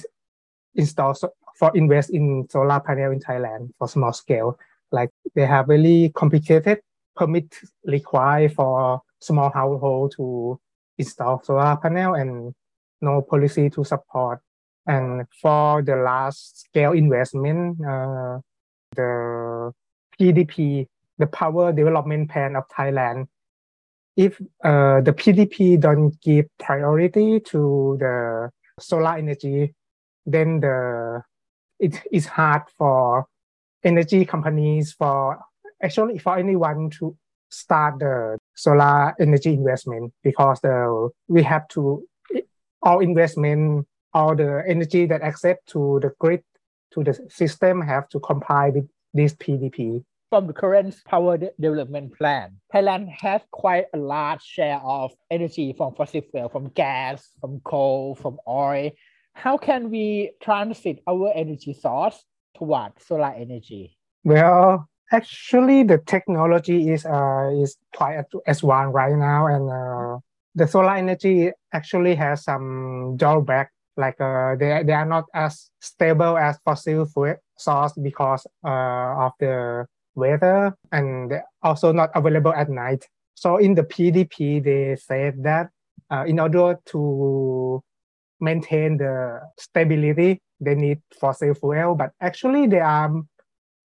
install 0.76 1.16
so, 1.16 1.34
for 1.58 1.72
invest 1.74 2.12
in 2.12 2.46
solar 2.50 2.80
panel 2.80 3.12
in 3.12 3.20
Thailand 3.20 3.74
for 3.80 3.88
small 3.88 4.14
scale. 4.14 4.60
Like 4.92 5.10
they 5.34 5.46
have 5.48 5.68
really 5.68 6.10
complicated 6.14 6.82
permit 7.16 7.58
required 7.86 8.54
for 8.54 9.02
small 9.20 9.50
household 9.50 10.14
to 10.18 10.60
install 11.00 11.42
solar 11.42 11.76
panel 11.78 12.14
and 12.14 12.54
no 13.02 13.22
policy 13.22 13.70
to 13.72 13.84
support. 13.84 14.40
And 14.86 15.26
for 15.42 15.82
the 15.82 15.96
large 15.98 16.36
scale 16.36 16.94
investment, 16.94 17.80
uh, 17.82 18.40
the 18.96 19.74
PDP, 20.20 20.88
the 21.18 21.28
Power 21.28 21.74
Development 21.74 22.30
Plan 22.30 22.56
of 22.56 22.64
Thailand, 22.70 23.28
if 24.16 24.42
uh, 24.64 25.02
the 25.02 25.14
PDP 25.14 25.80
don't 25.80 26.20
give 26.22 26.46
priority 26.58 27.40
to 27.42 27.98
the 28.00 28.50
solar 28.80 29.18
energy, 29.18 29.74
then 30.26 30.60
the 30.60 31.22
it 31.80 32.02
is 32.12 32.26
hard 32.26 32.64
for 32.78 33.28
energy 33.84 34.26
companies 34.26 34.94
for 34.94 35.40
actually 35.82 36.18
for 36.18 36.38
anyone 36.38 36.90
to 36.90 37.16
start 37.50 38.00
the 38.00 38.38
solar 38.56 39.16
energy 39.20 39.54
investment 39.54 40.12
because 40.24 40.60
the 40.62 41.10
we 41.28 41.44
have 41.44 41.68
to 41.68 42.04
all 42.88 43.00
investment, 43.00 43.86
all 44.14 44.34
the 44.34 44.64
energy 44.66 45.06
that 45.06 45.22
accept 45.22 45.68
to 45.68 46.00
the 46.02 46.12
grid, 46.20 46.42
to 46.94 47.04
the 47.04 47.14
system 47.30 47.82
have 47.82 48.08
to 48.08 48.20
comply 48.20 48.70
with 48.70 48.88
this 49.14 49.36
PDP. 49.36 50.04
From 50.30 50.48
the 50.48 50.54
current 50.54 50.96
power 51.06 51.38
de- 51.38 51.52
development 51.60 52.18
plan, 52.18 52.56
Thailand 52.74 53.10
has 53.10 53.42
quite 53.52 53.86
a 53.94 53.98
large 53.98 54.42
share 54.42 54.80
of 54.80 55.12
energy 55.30 55.74
from 55.78 55.96
fossil 55.96 56.22
fuel, 56.32 56.50
from 56.50 56.70
gas, 56.70 57.30
from 57.42 57.60
coal, 57.66 58.16
from 58.16 58.38
oil. 58.48 58.92
How 59.34 59.58
can 59.58 59.90
we 59.90 60.32
transit 60.42 61.02
our 61.08 61.32
energy 61.36 61.74
source 61.74 62.24
toward 62.58 62.94
solar 63.00 63.34
energy? 63.36 63.98
Well, 64.24 64.90
actually, 65.12 65.84
the 65.84 66.00
technology 66.00 66.90
is 66.92 67.06
uh, 67.06 67.52
is 67.62 67.78
quite 67.96 68.24
advanced 68.48 68.64
right 68.64 69.16
now, 69.16 69.48
and 69.48 69.70
uh, 69.70 70.20
the 70.58 70.68
solar 70.68 70.96
energy 70.96 71.52
actually 71.72 72.16
has 72.16 72.44
some 72.44 73.16
drawback 73.16 73.72
like 73.96 74.20
uh, 74.20 74.56
they, 74.56 74.82
they 74.84 74.94
are 74.94 75.06
not 75.06 75.26
as 75.34 75.70
stable 75.80 76.38
as 76.38 76.58
fossil 76.66 77.06
fuel 77.06 77.36
source 77.58 77.94
because 78.02 78.46
uh, 78.66 79.26
of 79.26 79.32
the 79.40 79.86
weather 80.16 80.76
and 80.92 81.34
also 81.62 81.92
not 81.92 82.10
available 82.16 82.54
at 82.54 82.70
night. 82.70 83.06
So 83.36 83.58
in 83.58 83.76
the 83.76 83.84
PDP, 83.84 84.64
they 84.64 84.96
said 84.96 85.44
that 85.44 85.70
uh, 86.12 86.26
in 86.26 86.40
order 86.40 86.80
to 86.88 87.82
maintain 88.40 88.98
the 88.98 89.42
stability, 89.60 90.42
they 90.60 90.76
need 90.76 91.02
fossil 91.20 91.54
fuel. 91.54 91.96
But 91.96 92.12
actually, 92.22 92.68
there 92.68 92.84
are 92.84 93.12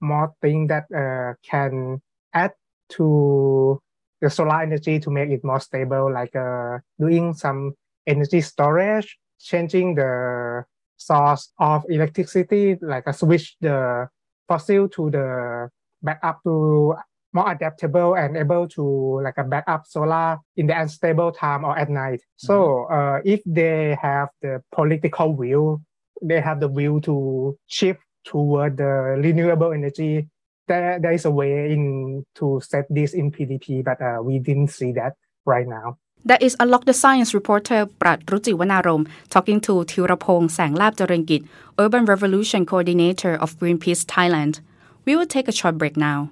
more 0.00 0.32
things 0.40 0.68
that 0.68 0.84
uh, 0.92 1.34
can 1.42 2.00
add 2.34 2.52
to 2.90 3.80
the 4.22 4.30
solar 4.30 4.62
energy 4.62 5.00
to 5.00 5.10
make 5.10 5.30
it 5.30 5.44
more 5.44 5.60
stable, 5.60 6.10
like 6.10 6.34
uh, 6.34 6.78
doing 6.98 7.34
some 7.34 7.74
energy 8.06 8.40
storage, 8.40 9.18
changing 9.38 9.96
the 9.96 10.64
source 10.96 11.52
of 11.58 11.84
electricity, 11.90 12.78
like 12.80 13.02
a 13.06 13.12
switch 13.12 13.56
the 13.60 14.08
fossil 14.48 14.88
to 14.88 15.10
the 15.10 15.68
backup 16.02 16.40
to 16.44 16.94
more 17.34 17.50
adaptable 17.50 18.14
and 18.14 18.36
able 18.36 18.68
to 18.68 19.20
like 19.24 19.38
a 19.38 19.44
backup 19.44 19.86
solar 19.86 20.38
in 20.56 20.66
the 20.66 20.78
unstable 20.78 21.32
time 21.32 21.64
or 21.64 21.76
at 21.76 21.90
night. 21.90 22.20
Mm-hmm. 22.20 22.46
So 22.46 22.84
uh, 22.84 23.20
if 23.24 23.40
they 23.44 23.96
have 24.00 24.28
the 24.40 24.62
political 24.70 25.34
will, 25.34 25.82
they 26.22 26.40
have 26.40 26.60
the 26.60 26.68
will 26.68 27.00
to 27.02 27.58
shift 27.66 28.00
toward 28.24 28.76
the 28.76 29.18
renewable 29.18 29.72
energy 29.72 30.28
there, 30.68 30.98
there 31.00 31.12
is 31.12 31.24
a 31.24 31.30
way 31.30 31.72
in 31.72 32.24
to 32.36 32.60
set 32.62 32.86
this 32.88 33.14
in 33.14 33.30
PDP, 33.30 33.84
but 33.84 34.00
uh, 34.00 34.22
we 34.22 34.38
didn't 34.38 34.68
see 34.68 34.92
that 34.92 35.14
right 35.44 35.66
now. 35.66 35.98
That 36.24 36.40
is 36.40 36.56
Unlock 36.60 36.84
the 36.84 36.92
Science 36.92 37.34
reporter 37.34 37.86
Prat 37.98 38.24
Ruchi 38.26 38.54
Wanarom 38.54 39.08
talking 39.28 39.60
to 39.62 39.84
Teerapong 39.84 40.48
Sanglarpcharoenkit, 40.48 41.48
Urban 41.80 42.04
Revolution 42.04 42.64
Coordinator 42.64 43.34
of 43.34 43.58
Greenpeace 43.58 44.04
Thailand. 44.04 44.60
We 45.04 45.16
will 45.16 45.26
take 45.26 45.48
a 45.48 45.52
short 45.52 45.78
break 45.78 45.96
now. 45.96 46.30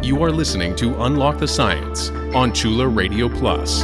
You 0.00 0.22
are 0.22 0.30
listening 0.30 0.76
to 0.76 1.02
Unlock 1.02 1.38
the 1.38 1.48
Science 1.48 2.10
on 2.34 2.52
Chula 2.52 2.86
Radio 2.86 3.28
Plus. 3.28 3.82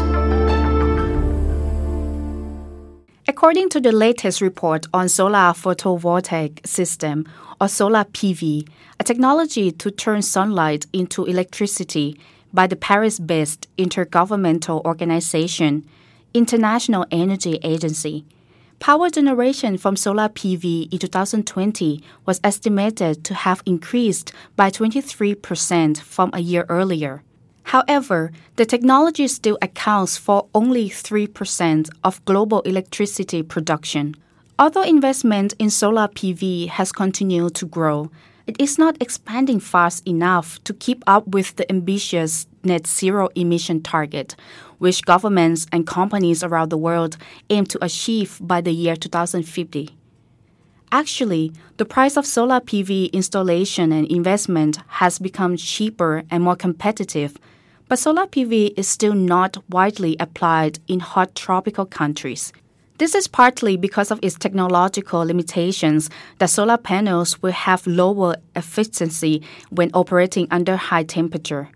According 3.27 3.71
to 3.71 3.81
the 3.81 3.91
latest 3.91 4.41
report 4.41 4.87
on 4.93 5.09
solar 5.09 5.55
photovoltaic 5.55 6.65
system 6.67 7.27
or 7.61 7.69
solar 7.69 8.05
PV, 8.05 8.69
a 8.99 9.05
technology 9.05 9.71
to 9.71 9.91
turn 9.91 10.23
sunlight 10.23 10.87
into 10.93 11.25
electricity 11.25 12.19
by 12.53 12.67
the 12.67 12.77
Paris-based 12.77 13.69
intergovernmental 13.77 14.85
organization 14.85 15.87
International 16.33 17.07
Energy 17.11 17.59
Agency. 17.63 18.25
Power 18.79 19.11
generation 19.11 19.77
from 19.77 19.95
solar 19.95 20.29
PV 20.29 20.91
in 20.91 20.99
2020 20.99 22.03
was 22.25 22.41
estimated 22.43 23.25
to 23.25 23.35
have 23.35 23.63
increased 23.67 24.33
by 24.57 24.71
23% 24.71 25.99
from 26.01 26.31
a 26.33 26.41
year 26.41 26.65
earlier. 26.69 27.23
However, 27.65 28.33
the 28.57 28.65
technology 28.65 29.29
still 29.29 29.59
accounts 29.61 30.17
for 30.17 30.47
only 30.55 30.89
3% 30.89 31.91
of 32.03 32.25
global 32.25 32.63
electricity 32.63 33.43
production. 33.43 34.17
Although 34.61 34.83
investment 34.83 35.55
in 35.59 35.71
solar 35.71 36.07
PV 36.07 36.69
has 36.69 36.93
continued 36.93 37.55
to 37.55 37.65
grow, 37.65 38.11
it 38.47 38.61
is 38.61 38.77
not 38.77 39.01
expanding 39.01 39.59
fast 39.59 40.07
enough 40.07 40.63
to 40.65 40.75
keep 40.75 41.03
up 41.07 41.27
with 41.29 41.57
the 41.57 41.65
ambitious 41.73 42.47
net 42.63 42.87
zero 42.87 43.31
emission 43.35 43.81
target, 43.81 44.37
which 44.77 45.07
governments 45.07 45.67
and 45.73 45.87
companies 45.87 46.45
around 46.45 46.69
the 46.69 46.77
world 46.77 47.17
aim 47.49 47.65
to 47.65 47.83
achieve 47.83 48.39
by 48.43 48.61
the 48.61 48.73
year 48.73 48.97
2050. 48.97 49.97
Actually, 50.93 51.55
the 51.79 51.87
price 51.87 52.19
of 52.19 52.27
solar 52.27 52.61
PV 52.61 53.11
installation 53.15 53.93
and 53.93 54.07
investment 54.09 54.77
has 54.89 55.19
become 55.19 55.57
cheaper 55.57 56.23
and 56.31 56.45
more 56.45 56.57
competitive, 56.57 57.35
but 57.89 57.99
solar 57.99 58.27
PV 58.27 58.75
is 58.77 58.87
still 58.87 59.15
not 59.15 59.57
widely 59.71 60.17
applied 60.21 60.81
in 60.87 61.01
hot 61.01 61.35
tropical 61.35 61.87
countries. 61.87 62.53
This 63.01 63.15
is 63.15 63.29
partly 63.29 63.79
because 63.79 64.11
of 64.11 64.19
its 64.21 64.35
technological 64.35 65.25
limitations 65.25 66.11
that 66.37 66.51
solar 66.51 66.77
panels 66.77 67.41
will 67.41 67.51
have 67.51 67.87
lower 67.87 68.37
efficiency 68.55 69.41
when 69.71 69.91
operating 69.95 70.47
under 70.51 70.77
high 70.77 71.05
temperature. 71.05 71.71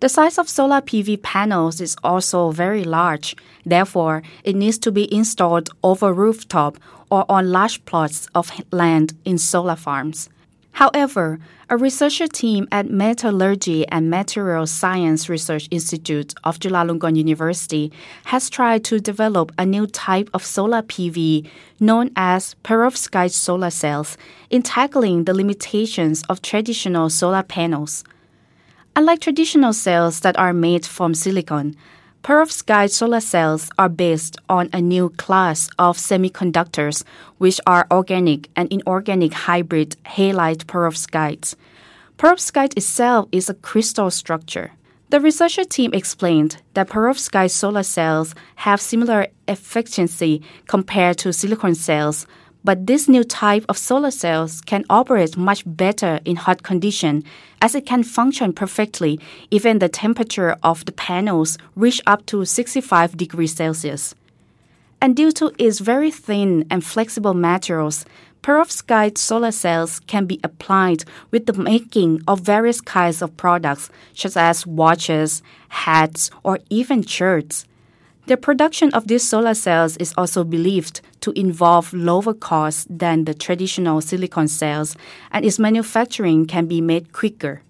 The 0.00 0.08
size 0.08 0.36
of 0.36 0.48
solar 0.48 0.80
PV 0.80 1.22
panels 1.22 1.80
is 1.80 1.94
also 2.02 2.50
very 2.50 2.82
large. 2.82 3.36
Therefore, 3.64 4.24
it 4.42 4.56
needs 4.56 4.78
to 4.78 4.90
be 4.90 5.14
installed 5.14 5.70
over 5.84 6.12
rooftop 6.12 6.76
or 7.08 7.24
on 7.28 7.52
large 7.52 7.84
plots 7.84 8.26
of 8.34 8.50
land 8.72 9.14
in 9.24 9.38
solar 9.38 9.76
farms. 9.76 10.28
However, 10.78 11.40
a 11.68 11.76
researcher 11.76 12.28
team 12.28 12.68
at 12.70 12.88
Metallurgy 12.88 13.84
and 13.88 14.08
Material 14.08 14.64
Science 14.64 15.28
Research 15.28 15.66
Institute 15.72 16.34
of 16.44 16.60
Chulalongkorn 16.60 17.16
University 17.16 17.90
has 18.26 18.48
tried 18.48 18.84
to 18.84 19.00
develop 19.00 19.50
a 19.58 19.66
new 19.66 19.88
type 19.88 20.30
of 20.32 20.46
solar 20.46 20.82
PV 20.82 21.50
known 21.80 22.12
as 22.14 22.54
perovskite 22.62 23.32
solar 23.32 23.70
cells 23.70 24.16
in 24.50 24.62
tackling 24.62 25.24
the 25.24 25.34
limitations 25.34 26.22
of 26.28 26.42
traditional 26.42 27.10
solar 27.10 27.42
panels. 27.42 28.04
Unlike 28.94 29.18
traditional 29.22 29.72
cells 29.72 30.20
that 30.20 30.38
are 30.38 30.52
made 30.52 30.86
from 30.86 31.12
silicon, 31.12 31.74
perovskite 32.22 32.90
solar 32.90 33.20
cells 33.20 33.70
are 33.78 33.88
based 33.88 34.36
on 34.48 34.68
a 34.72 34.80
new 34.80 35.10
class 35.10 35.68
of 35.78 35.96
semiconductors, 35.96 37.04
which 37.38 37.60
are 37.66 37.86
organic 37.90 38.48
and 38.56 38.70
inorganic 38.72 39.32
hybrid 39.32 39.96
halide 40.04 40.64
perovskites. 40.64 41.54
Perovskite 42.18 42.76
itself 42.76 43.28
is 43.32 43.48
a 43.48 43.54
crystal 43.54 44.10
structure. 44.10 44.72
The 45.10 45.20
researcher 45.20 45.64
team 45.64 45.94
explained 45.94 46.60
that 46.74 46.90
perovskite 46.90 47.50
solar 47.52 47.82
cells 47.82 48.34
have 48.56 48.80
similar 48.80 49.28
efficiency 49.46 50.42
compared 50.66 51.16
to 51.18 51.32
silicon 51.32 51.74
cells, 51.74 52.26
but 52.68 52.86
this 52.86 53.08
new 53.08 53.24
type 53.24 53.64
of 53.70 53.78
solar 53.78 54.10
cells 54.10 54.60
can 54.60 54.84
operate 54.90 55.38
much 55.38 55.62
better 55.64 56.20
in 56.26 56.36
hot 56.36 56.62
condition 56.62 57.24
as 57.62 57.74
it 57.74 57.86
can 57.86 58.02
function 58.02 58.52
perfectly 58.52 59.18
even 59.50 59.78
the 59.78 59.88
temperature 59.88 60.54
of 60.62 60.84
the 60.84 60.92
panels 60.92 61.56
reach 61.76 62.02
up 62.06 62.26
to 62.26 62.44
65 62.44 63.16
degrees 63.16 63.54
Celsius. 63.54 64.14
And 65.00 65.16
due 65.16 65.32
to 65.32 65.50
its 65.58 65.78
very 65.78 66.10
thin 66.10 66.66
and 66.70 66.84
flexible 66.84 67.32
materials, 67.32 68.04
perovskite 68.42 69.16
solar 69.16 69.50
cells 69.50 70.00
can 70.00 70.26
be 70.26 70.38
applied 70.44 71.04
with 71.30 71.46
the 71.46 71.54
making 71.54 72.20
of 72.28 72.40
various 72.40 72.82
kinds 72.82 73.22
of 73.22 73.34
products 73.38 73.88
such 74.12 74.36
as 74.36 74.66
watches, 74.66 75.42
hats, 75.70 76.30
or 76.42 76.58
even 76.68 77.02
shirts. 77.02 77.64
The 78.28 78.36
production 78.36 78.92
of 78.92 79.08
these 79.08 79.26
solar 79.26 79.54
cells 79.54 79.96
is 79.96 80.12
also 80.18 80.44
believed 80.44 81.00
to 81.22 81.30
involve 81.30 81.94
lower 81.94 82.34
costs 82.34 82.86
than 82.90 83.24
the 83.24 83.32
traditional 83.32 84.02
silicon 84.02 84.48
cells, 84.48 84.98
and 85.32 85.46
its 85.46 85.58
manufacturing 85.58 86.44
can 86.44 86.66
be 86.66 86.82
made 86.82 87.14
quicker. 87.14 87.62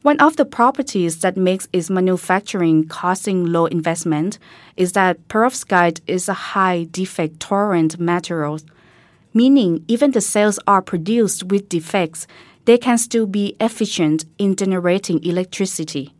One 0.00 0.18
of 0.20 0.36
the 0.36 0.46
properties 0.46 1.20
that 1.20 1.36
makes 1.36 1.68
its 1.70 1.90
manufacturing 1.90 2.88
costing 2.88 3.44
low 3.44 3.66
investment 3.66 4.38
is 4.78 4.92
that 4.92 5.28
perovskite 5.28 6.00
is 6.06 6.30
a 6.30 6.54
high 6.56 6.84
defect 6.84 7.38
tolerant 7.38 8.00
material, 8.00 8.60
meaning 9.34 9.84
even 9.86 10.12
the 10.12 10.22
cells 10.22 10.58
are 10.66 10.80
produced 10.80 11.44
with 11.44 11.68
defects, 11.68 12.26
they 12.64 12.78
can 12.78 12.96
still 12.96 13.26
be 13.26 13.54
efficient 13.60 14.24
in 14.38 14.56
generating 14.56 15.22
electricity. 15.22 16.14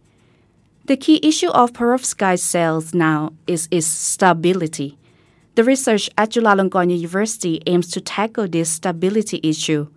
The 0.89 0.97
key 0.97 1.21
issue 1.23 1.51
of 1.51 1.75
perovskite 1.75 2.39
cells 2.39 2.95
now 2.95 3.35
is 3.47 3.69
its 3.71 3.87
stability. 3.87 4.97
The 5.55 5.63
research 5.63 6.09
at 6.17 6.31
Chulalongkorn 6.31 6.91
University 6.91 7.61
aims 7.67 7.91
to 7.91 8.01
tackle 8.01 8.49
this 8.49 8.71
stability 8.71 9.39
issue. 9.43 9.89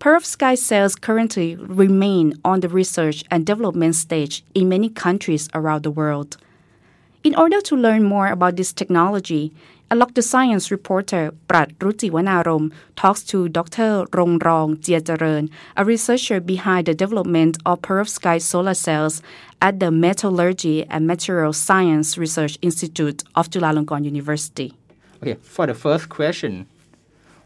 Perovskite 0.00 0.58
cells 0.58 0.96
currently 0.96 1.56
remain 1.56 2.34
on 2.44 2.60
the 2.60 2.68
research 2.68 3.24
and 3.30 3.46
development 3.46 3.94
stage 3.94 4.44
in 4.54 4.68
many 4.68 4.90
countries 4.90 5.48
around 5.54 5.82
the 5.82 5.90
world. 5.90 6.36
In 7.22 7.34
order 7.34 7.62
to 7.62 7.74
learn 7.74 8.04
more 8.04 8.28
about 8.28 8.56
this 8.56 8.74
technology, 8.74 9.54
Unlock 9.90 10.14
the 10.14 10.22
Science 10.22 10.70
reporter 10.70 11.32
Prat 11.46 11.78
Ruti 11.78 12.10
Wanarom 12.10 12.72
talks 12.96 13.22
to 13.24 13.48
Dr. 13.48 14.06
Rongrong 14.10 14.76
Cheacharoen, 14.78 15.50
a 15.76 15.84
researcher 15.84 16.40
behind 16.40 16.86
the 16.86 16.94
development 16.94 17.58
of 17.64 17.80
perovskite 17.80 18.42
solar 18.42 18.74
cells 18.74 19.22
at 19.64 19.80
the 19.80 19.90
Metallurgy 19.90 20.84
and 20.90 21.06
Materials 21.06 21.56
Science 21.56 22.18
Research 22.18 22.58
Institute 22.60 23.24
of 23.34 23.48
Chulalongkorn 23.48 24.04
University. 24.04 24.74
Okay, 25.22 25.36
for 25.40 25.66
the 25.66 25.72
first 25.72 26.10
question, 26.10 26.66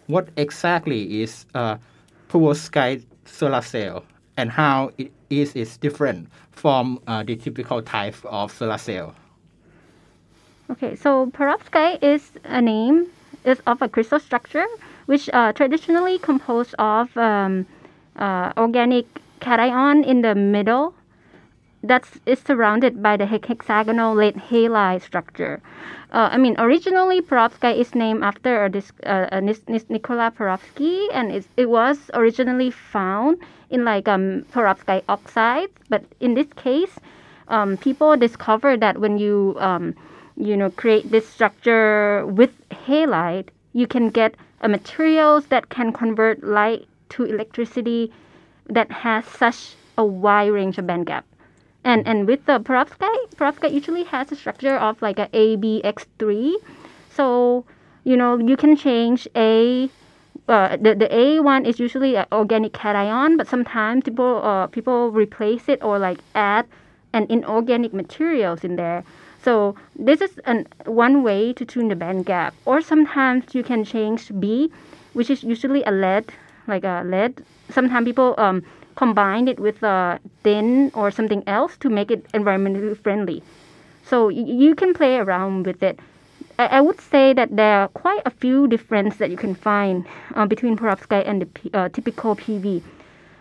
what 0.09 0.29
exactly 0.37 1.23
is 1.23 1.47
a 1.55 1.79
perovskite 2.29 3.05
solar 3.25 3.63
cell 3.63 4.05
and 4.37 4.51
how 4.51 4.91
it 4.99 5.13
is 5.31 5.55
it 5.55 5.79
different 5.81 6.29
from 6.51 6.99
uh, 7.07 7.23
the 7.23 7.37
typical 7.37 7.81
type 7.81 8.17
of 8.25 8.51
solar 8.51 8.79
cell? 8.79 9.15
Okay, 10.71 10.97
so 10.97 11.27
perovskite 11.27 12.03
is 12.03 12.33
a 12.43 12.61
name 12.61 13.07
is 13.45 13.61
of 13.69 13.81
a 13.81 13.89
crystal 13.89 14.19
structure 14.19 14.67
which 15.07 15.31
uh, 15.33 15.53
traditionally 15.53 16.19
composed 16.19 16.75
of 16.81 17.17
um, 17.17 17.65
uh, 18.17 18.53
organic 18.57 19.07
cation 19.39 20.03
in 20.03 20.23
the 20.23 20.35
middle 20.35 20.95
that 21.83 22.05
is 22.27 22.41
surrounded 22.41 23.03
by 23.03 23.17
the 23.17 23.27
hexagonal 23.27 24.15
lead 24.15 24.35
halide 24.35 25.03
structure. 25.03 25.61
Uh, 26.11 26.29
I 26.33 26.39
mean, 26.39 26.57
originally 26.59 27.21
perovskite 27.21 27.77
is 27.77 27.95
named 27.95 28.25
after 28.25 28.65
a, 28.65 28.83
uh, 29.07 29.29
a 29.31 29.41
Nikola 29.41 30.33
Perovsky, 30.37 31.07
and 31.13 31.31
it 31.31 31.47
it 31.57 31.69
was 31.71 32.11
originally 32.15 32.71
found 32.71 33.39
in 33.71 33.85
like 33.85 34.09
um, 34.09 34.45
perovskite 34.53 35.05
oxides. 35.09 35.73
But 35.89 36.05
in 36.21 36.35
this 36.35 36.49
case, 36.57 36.99
um, 37.49 37.77
people 37.77 38.17
discovered 38.17 38.81
that 38.81 38.99
when 38.99 39.19
you 39.19 39.57
um, 39.59 39.95
you 40.37 40.57
know 40.57 40.71
create 40.71 41.11
this 41.11 41.29
structure 41.29 42.27
with 42.27 42.53
halide, 42.71 43.49
you 43.73 43.87
can 43.87 44.11
get 44.11 44.35
uh, 44.63 44.69
materials 44.69 45.47
that 45.47 45.69
can 45.69 45.93
convert 45.93 46.43
light 46.43 46.89
to 47.11 47.25
electricity 47.25 48.13
that 48.67 48.91
has 48.91 49.25
such 49.27 49.77
a 49.97 50.05
wide 50.05 50.53
range 50.53 50.79
of 50.79 50.87
band 50.87 51.07
gap. 51.07 51.25
And 51.85 52.07
and 52.07 52.27
with 52.27 52.45
the 52.47 52.61
perovskite, 52.61 53.35
perovskite 53.37 53.73
usually 53.73 54.05
has 54.05 54.31
a 54.33 54.37
structure 54.37 54.77
of 54.77 55.01
like 55.01 55.19
a 55.19 55.29
ABX3. 55.29 56.55
So, 57.11 57.65
you 58.05 58.17
know, 58.17 58.39
you 58.39 58.57
can 58.57 58.77
change 58.77 59.27
A 59.35 59.91
uh, 60.49 60.77
the, 60.77 60.95
the 60.95 61.15
A 61.15 61.41
one 61.41 61.67
is 61.67 61.79
usually 61.79 62.17
an 62.17 62.27
organic 62.33 62.73
cation, 62.73 63.37
but 63.37 63.47
sometimes 63.47 64.05
people 64.05 64.41
uh, 64.43 64.67
people 64.67 65.11
replace 65.11 65.69
it 65.69 65.83
or 65.83 65.99
like 65.99 66.19
add 66.35 66.67
an 67.13 67.27
inorganic 67.29 67.93
materials 67.93 68.65
in 68.65 68.77
there. 68.77 69.05
So 69.43 69.75
this 69.97 70.21
is 70.21 70.39
an, 70.45 70.67
one 70.85 71.23
way 71.23 71.53
to 71.53 71.65
tune 71.65 71.89
the 71.89 71.97
band 71.97 72.27
gap. 72.27 72.55
Or 72.65 72.81
sometimes 72.81 73.55
you 73.55 73.63
can 73.63 73.85
change 73.85 74.33
B, 74.41 74.71
which 75.13 75.31
is 75.31 75.43
usually 75.43 75.83
a 75.85 75.91
lead, 75.91 76.33
like 76.67 76.85
a 76.85 77.03
lead. 77.05 77.45
Sometimes 77.71 78.05
people 78.05 78.35
um, 78.39 78.65
combine 78.99 79.47
it 79.47 79.61
with 79.61 79.81
a 79.85 80.19
tin 80.43 80.91
or 80.93 81.09
something 81.13 81.45
else 81.47 81.77
to 81.77 81.89
make 81.89 82.11
it 82.11 82.27
environmentally 82.33 82.97
friendly. 82.97 83.43
So 84.03 84.29
you 84.29 84.75
can 84.75 84.93
play 84.93 85.17
around 85.19 85.67
with 85.67 85.83
it. 85.85 86.01
I, 86.59 86.67
I, 86.67 86.81
would 86.81 87.01
say 87.01 87.33
that 87.35 87.55
there 87.55 87.83
are 87.83 87.89
quite 87.89 88.23
a 88.27 88.31
few 88.31 88.67
differences 88.67 89.19
that 89.21 89.31
you 89.31 89.37
can 89.37 89.55
find 89.55 90.05
uh, 90.35 90.47
between 90.47 90.77
perovskite 90.77 91.29
and 91.29 91.43
the 91.43 91.79
uh, 91.79 91.89
typical 91.91 92.35
PV. 92.35 92.83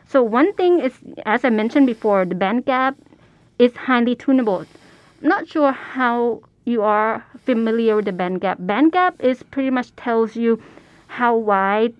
So 0.08 0.22
one 0.22 0.54
thing 0.54 0.80
is, 0.80 0.94
as 1.26 1.44
I 1.44 1.50
mentioned 1.50 1.88
before, 1.88 2.24
the 2.26 2.36
band 2.36 2.66
gap 2.66 2.96
is 3.58 3.76
highly 3.76 4.16
tunable 4.16 4.66
I'm 5.24 5.30
not 5.30 5.48
sure 5.48 5.72
how 5.72 6.42
you 6.66 6.84
are 6.84 7.26
familiar 7.44 7.96
with 7.96 8.06
the 8.06 8.12
band 8.12 8.42
gap. 8.42 8.58
Band 8.60 8.92
gap 8.92 9.16
is 9.20 9.42
pretty 9.42 9.72
much 9.72 9.96
tells 9.96 10.36
you 10.36 10.62
how 11.08 11.36
wide 11.36 11.96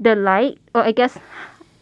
the 0.00 0.16
light, 0.16 0.58
or 0.74 0.82
I 0.82 0.90
guess 0.90 1.16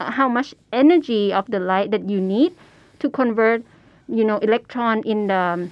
how 0.00 0.28
much 0.28 0.54
energy 0.72 1.32
of 1.32 1.46
the 1.50 1.60
light 1.60 1.90
that 1.90 2.08
you 2.08 2.20
need 2.20 2.54
to 2.98 3.10
convert, 3.10 3.62
you 4.08 4.24
know, 4.24 4.38
electron 4.38 5.02
in 5.04 5.26
the 5.26 5.68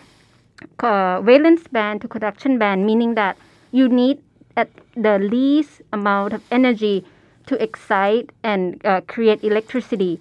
uh, 0.81 1.21
valence 1.23 1.67
band 1.69 2.01
to 2.03 2.09
conduction 2.09 2.59
band, 2.59 2.87
meaning 2.87 3.15
that 3.15 3.37
you 3.73 3.89
need 3.89 4.23
at 4.57 4.71
the 4.97 5.19
least 5.19 5.83
amount 5.93 6.33
of 6.33 6.43
energy 6.51 7.05
to 7.47 7.61
excite 7.63 8.31
and 8.43 8.81
uh, 8.87 9.01
create 9.03 9.43
electricity 9.45 10.21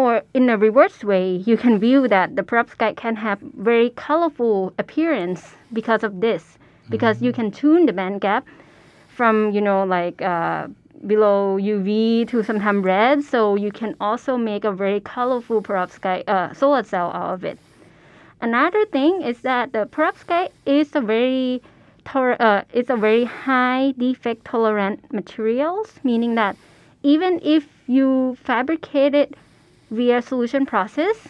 or 0.00 0.22
in 0.32 0.48
a 0.48 0.56
reverse 0.56 1.04
way, 1.04 1.42
you 1.44 1.56
can 1.58 1.78
view 1.78 2.08
that 2.08 2.34
the 2.34 2.42
perovskite 2.42 2.96
can 2.96 3.16
have 3.16 3.38
very 3.40 3.90
colorful 3.90 4.72
appearance 4.78 5.54
because 5.74 6.02
of 6.02 6.20
this, 6.22 6.56
because 6.88 7.16
mm-hmm. 7.16 7.26
you 7.26 7.32
can 7.32 7.50
tune 7.50 7.84
the 7.84 7.92
band 7.92 8.22
gap 8.22 8.46
from 9.14 9.50
you 9.52 9.60
know 9.60 9.84
like 9.84 10.22
uh, 10.22 10.66
below 11.06 11.58
UV 11.58 12.28
to 12.28 12.42
sometimes 12.42 12.84
red, 12.84 13.24
so 13.24 13.56
you 13.56 13.72
can 13.72 13.94
also 14.00 14.36
make 14.36 14.64
a 14.64 14.72
very 14.72 15.00
colorful 15.00 15.62
perovskite 15.62 16.28
uh, 16.28 16.52
solar 16.54 16.82
cell 16.82 17.10
out 17.12 17.34
of 17.34 17.44
it. 17.44 17.58
Another 18.40 18.84
thing 18.86 19.22
is 19.22 19.40
that 19.42 19.72
the 19.72 19.86
perovskite 19.86 20.50
is 20.66 20.94
a 20.94 21.00
very 21.00 21.62
uh, 22.14 22.62
it's 22.72 22.90
a 22.90 22.96
very 22.96 23.24
high 23.24 23.92
defect 23.98 24.44
tolerant 24.44 25.12
materials, 25.12 25.92
meaning 26.02 26.34
that 26.34 26.56
even 27.02 27.40
if 27.42 27.66
you 27.86 28.36
fabricate 28.42 29.14
it 29.14 29.34
via 29.90 30.22
solution 30.22 30.66
process. 30.66 31.28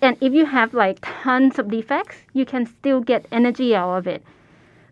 And 0.00 0.16
if 0.20 0.32
you 0.32 0.46
have 0.46 0.74
like 0.74 0.98
tons 1.02 1.58
of 1.58 1.70
defects, 1.70 2.16
you 2.32 2.44
can 2.44 2.66
still 2.66 3.00
get 3.00 3.26
energy 3.30 3.74
out 3.74 3.98
of 3.98 4.06
it. 4.08 4.24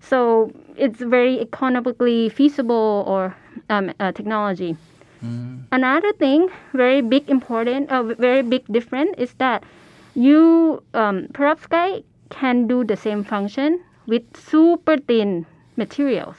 So 0.00 0.52
it's 0.76 1.00
very 1.00 1.40
economically 1.40 2.28
feasible 2.28 3.04
or 3.06 3.34
um, 3.70 3.92
uh, 3.98 4.12
technology. 4.12 4.76
Another 5.72 6.12
thing, 6.14 6.48
very 6.72 7.00
big 7.02 7.28
important, 7.30 7.90
uh, 7.90 8.02
very 8.02 8.42
big 8.42 8.66
difference 8.72 9.14
is 9.18 9.34
that 9.34 9.62
you 10.14 10.82
um, 10.94 11.26
perovskite 11.32 12.04
can 12.30 12.66
do 12.66 12.84
the 12.84 12.96
same 12.96 13.22
function 13.22 13.80
with 14.06 14.22
super 14.36 14.96
thin 14.96 15.46
materials. 15.76 16.36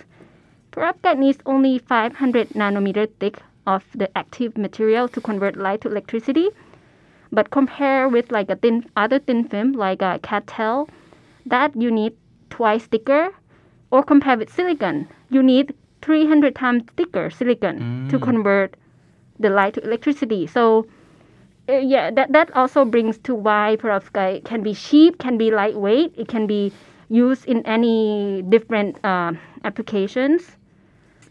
Perovskite 0.71 1.19
needs 1.19 1.37
only 1.45 1.77
500 1.77 2.49
nanometer 2.49 3.07
thick 3.19 3.41
of 3.67 3.85
the 3.93 4.09
active 4.17 4.57
material 4.57 5.07
to 5.09 5.21
convert 5.21 5.55
light 5.55 5.81
to 5.81 5.89
electricity. 5.89 6.49
But 7.31 7.51
compare 7.51 8.09
with 8.09 8.31
like 8.31 8.49
a 8.49 8.55
thin 8.55 8.89
other 8.97 9.19
thin 9.19 9.43
film 9.47 9.73
like 9.73 10.01
a 10.01 10.19
CdTe, 10.23 10.89
that 11.45 11.75
you 11.75 11.91
need 11.91 12.13
twice 12.49 12.85
thicker. 12.87 13.29
Or 13.91 14.03
compare 14.03 14.37
with 14.37 14.51
silicon, 14.51 15.07
you 15.29 15.43
need 15.43 15.73
300 16.01 16.55
times 16.55 16.83
thicker 16.97 17.29
silicon 17.29 18.07
to 18.09 18.19
convert 18.19 18.75
the 19.39 19.49
light 19.49 19.73
to 19.75 19.83
electricity. 19.83 20.47
So 20.47 20.87
uh, 21.69 21.77
yeah, 21.77 22.11
that 22.11 22.31
that 22.31 22.55
also 22.55 22.85
brings 22.85 23.17
to 23.19 23.35
why 23.35 23.77
perovskite 23.79 24.45
can 24.45 24.63
be 24.63 24.73
cheap, 24.73 25.19
can 25.19 25.37
be 25.37 25.51
lightweight, 25.51 26.13
it 26.17 26.27
can 26.27 26.47
be 26.47 26.71
used 27.09 27.45
in 27.45 27.65
any 27.65 28.41
different 28.49 28.97
uh, 29.05 29.33
applications. 29.63 30.57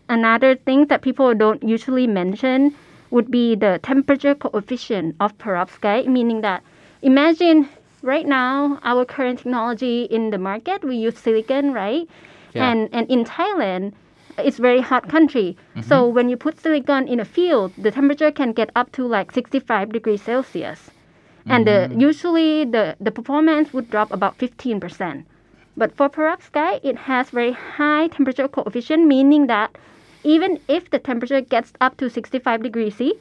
Another 0.09 0.57
thing 0.57 0.87
that 0.87 1.03
people 1.03 1.35
don't 1.35 1.63
usually 1.63 2.07
mention 2.07 2.75
would 3.11 3.31
be 3.31 3.55
the 3.55 3.81
temperature 3.83 4.35
coefficient 4.35 5.17
of 5.21 5.37
perovskite, 5.39 6.07
meaning 6.07 6.43
that 6.43 6.63
imagine 7.03 7.69
right 8.03 8.27
now 8.27 8.79
our 8.83 9.05
current 9.05 9.39
technology 9.39 10.05
in 10.05 10.31
the 10.31 10.39
market 10.39 10.85
we 10.85 10.97
use 10.97 11.19
silicon, 11.19 11.73
right? 11.73 12.09
Yeah. 12.55 12.71
And 12.71 12.89
and 12.93 13.11
in 13.11 13.25
Thailand 13.25 13.93
it's 14.39 14.59
very 14.59 14.81
hot 14.81 15.09
country. 15.09 15.57
Mm-hmm. 15.77 15.89
So 15.89 16.07
when 16.07 16.29
you 16.29 16.37
put 16.37 16.61
silicon 16.61 17.09
in 17.09 17.21
a 17.21 17.25
field, 17.25 17.73
the 17.79 17.91
temperature 17.91 18.31
can 18.31 18.53
get 18.53 18.71
up 18.77 18.93
to 18.93 19.07
like 19.07 19.33
65 19.33 19.93
degrees 19.93 20.23
Celsius. 20.23 20.91
And 21.47 21.67
the, 21.67 21.93
usually 21.99 22.65
the, 22.65 22.97
the 23.01 23.11
performance 23.11 23.73
would 23.73 23.91
drop 23.91 24.13
about 24.13 24.39
15%. 24.39 25.25
But 25.77 25.97
for 25.97 26.09
perovskite, 26.09 26.81
it 26.85 26.97
has 26.97 27.31
very 27.31 27.53
high 27.53 28.09
temperature 28.09 28.47
coefficient, 28.47 29.07
meaning 29.07 29.47
that 29.49 29.77
even 30.23 30.61
if 30.69 30.91
the 30.91 30.99
temperature 30.99 31.41
gets 31.41 31.73
up 31.81 31.97
to 31.97 32.11
65 32.11 32.63
degrees 32.63 32.97
C, 32.97 33.15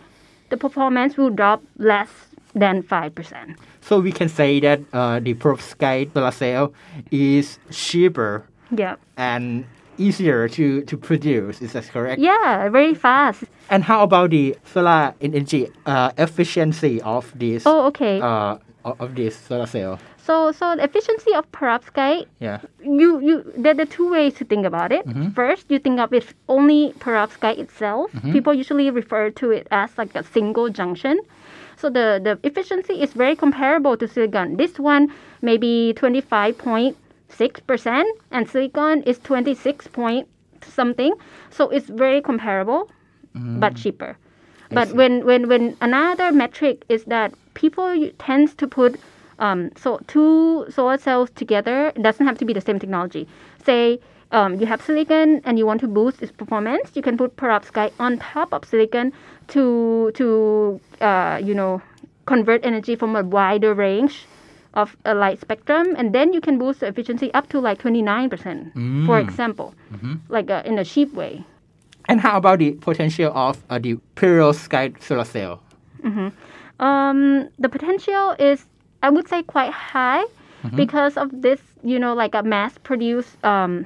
the 0.49 0.57
performance 0.57 1.17
will 1.17 1.29
drop 1.29 1.63
less 1.77 2.09
than 2.53 2.83
5%. 2.83 3.55
So 3.81 3.99
we 3.99 4.11
can 4.11 4.29
say 4.29 4.59
that 4.59 4.81
uh, 4.93 5.19
the 5.19 5.33
perovskite 5.33 6.13
solar 6.13 6.31
cell 6.31 6.73
is 7.11 7.57
cheaper 7.71 8.45
Yeah. 8.75 8.95
and 9.17 9.65
easier 9.99 10.47
to, 10.49 10.81
to 10.83 10.97
produce. 10.97 11.61
Is 11.61 11.73
that 11.73 11.87
correct? 11.89 12.19
Yeah, 12.21 12.69
very 12.69 12.95
fast. 12.95 13.43
And 13.69 13.83
how 13.83 14.01
about 14.03 14.31
the 14.31 14.55
solar 14.63 15.13
energy 15.21 15.67
uh, 15.85 16.11
efficiency 16.17 17.01
of 17.01 17.31
this 17.37 17.63
Oh, 17.65 17.85
okay. 17.87 18.19
uh, 18.21 18.57
of 18.85 19.15
this 19.15 19.35
solar 19.35 19.65
cell? 19.67 19.99
so 20.29 20.51
so 20.51 20.75
the 20.75 20.83
efficiency 20.83 21.33
of 21.33 21.43
perovskite 21.51 22.25
Yeah. 22.39 22.59
you 22.83 23.19
you 23.19 23.51
there 23.57 23.73
are 23.79 23.85
two 23.85 24.11
ways 24.11 24.35
to 24.35 24.45
think 24.45 24.63
about 24.65 24.91
it. 24.91 25.03
First, 25.33 25.65
you 25.71 25.79
think 25.79 25.99
of 25.99 26.13
it 26.13 26.25
only 26.47 26.93
perovskite 26.99 27.57
itself. 27.57 28.11
People 28.31 28.53
usually 28.53 28.91
refer 28.91 29.31
to 29.41 29.49
it 29.51 29.65
as 29.71 29.89
like 29.97 30.13
a 30.15 30.23
single 30.23 30.69
junction. 30.69 31.17
So 31.77 31.89
the, 31.89 32.19
the 32.23 32.37
efficiency 32.43 33.01
is 33.01 33.13
very 33.13 33.35
comparable 33.35 33.97
to 33.97 34.07
silicon. 34.07 34.57
This 34.57 34.77
one 34.77 35.07
maybe 35.41 35.93
25.6% 37.29 38.03
and 38.31 38.49
silicon 38.49 39.03
is 39.03 39.19
26 39.19 39.87
point 39.87 40.27
something. 40.61 41.13
So 41.49 41.69
it's 41.69 41.87
very 41.87 42.21
comparable 42.21 42.89
but 43.59 43.75
cheaper. 43.75 44.17
But 44.71 44.91
when, 44.93 45.25
when, 45.25 45.47
when 45.47 45.77
another 45.81 46.31
metric 46.31 46.83
is 46.89 47.05
that 47.05 47.33
people 47.53 48.09
tends 48.19 48.53
to 48.55 48.67
put 48.67 48.99
um, 49.39 49.71
so 49.77 49.99
two 50.07 50.65
solar 50.69 50.97
cells 50.97 51.29
together 51.31 51.93
it 51.95 52.03
doesn't 52.03 52.25
have 52.25 52.37
to 52.39 52.45
be 52.45 52.53
the 52.53 52.61
same 52.61 52.77
technology. 52.77 53.27
Say 53.65 53.99
um, 54.31 54.59
you 54.59 54.65
have 54.65 54.81
silicon 54.81 55.41
and 55.45 55.57
you 55.57 55.65
want 55.65 55.79
to 55.81 55.87
boost 55.87 56.21
its 56.21 56.31
performance, 56.31 56.91
you 56.93 57.01
can 57.01 57.17
put 57.17 57.35
perovskite 57.37 57.93
on 57.99 58.17
top 58.19 58.53
of 58.53 58.65
silicon 58.65 59.13
to 59.47 60.11
to 60.15 60.79
uh, 61.01 61.39
you 61.41 61.55
know 61.55 61.81
convert 62.25 62.65
energy 62.65 62.95
from 62.95 63.15
a 63.15 63.23
wider 63.23 63.73
range 63.73 64.25
of 64.73 64.95
a 65.05 65.13
light 65.13 65.39
spectrum, 65.41 65.95
and 65.97 66.13
then 66.13 66.33
you 66.33 66.41
can 66.41 66.57
boost 66.59 66.79
the 66.81 66.87
efficiency 66.87 67.33
up 67.33 67.49
to 67.49 67.59
like 67.59 67.79
29%, 67.81 69.05
for 69.05 69.19
example, 69.19 69.73
like 70.29 70.49
uh, 70.49 70.61
in 70.65 70.77
a 70.77 70.85
cheap 70.85 71.13
way. 71.13 71.43
And 72.07 72.19
how 72.21 72.37
about 72.37 72.59
the 72.59 72.71
potential 72.71 73.31
of 73.35 73.63
uh, 73.69 73.79
the 73.79 73.97
perovskite 74.15 75.01
solar 75.03 75.25
cell? 75.25 75.61
Um, 76.79 77.49
the 77.59 77.69
potential 77.69 78.35
is, 78.39 78.65
I 79.03 79.09
would 79.09 79.27
say, 79.27 79.43
quite 79.43 79.71
high 79.71 80.23
because 80.75 81.17
of 81.17 81.29
this, 81.41 81.59
you 81.83 81.99
know, 81.99 82.13
like 82.13 82.35
a 82.35 82.43
mass-produced 82.43 83.43
um, 83.45 83.85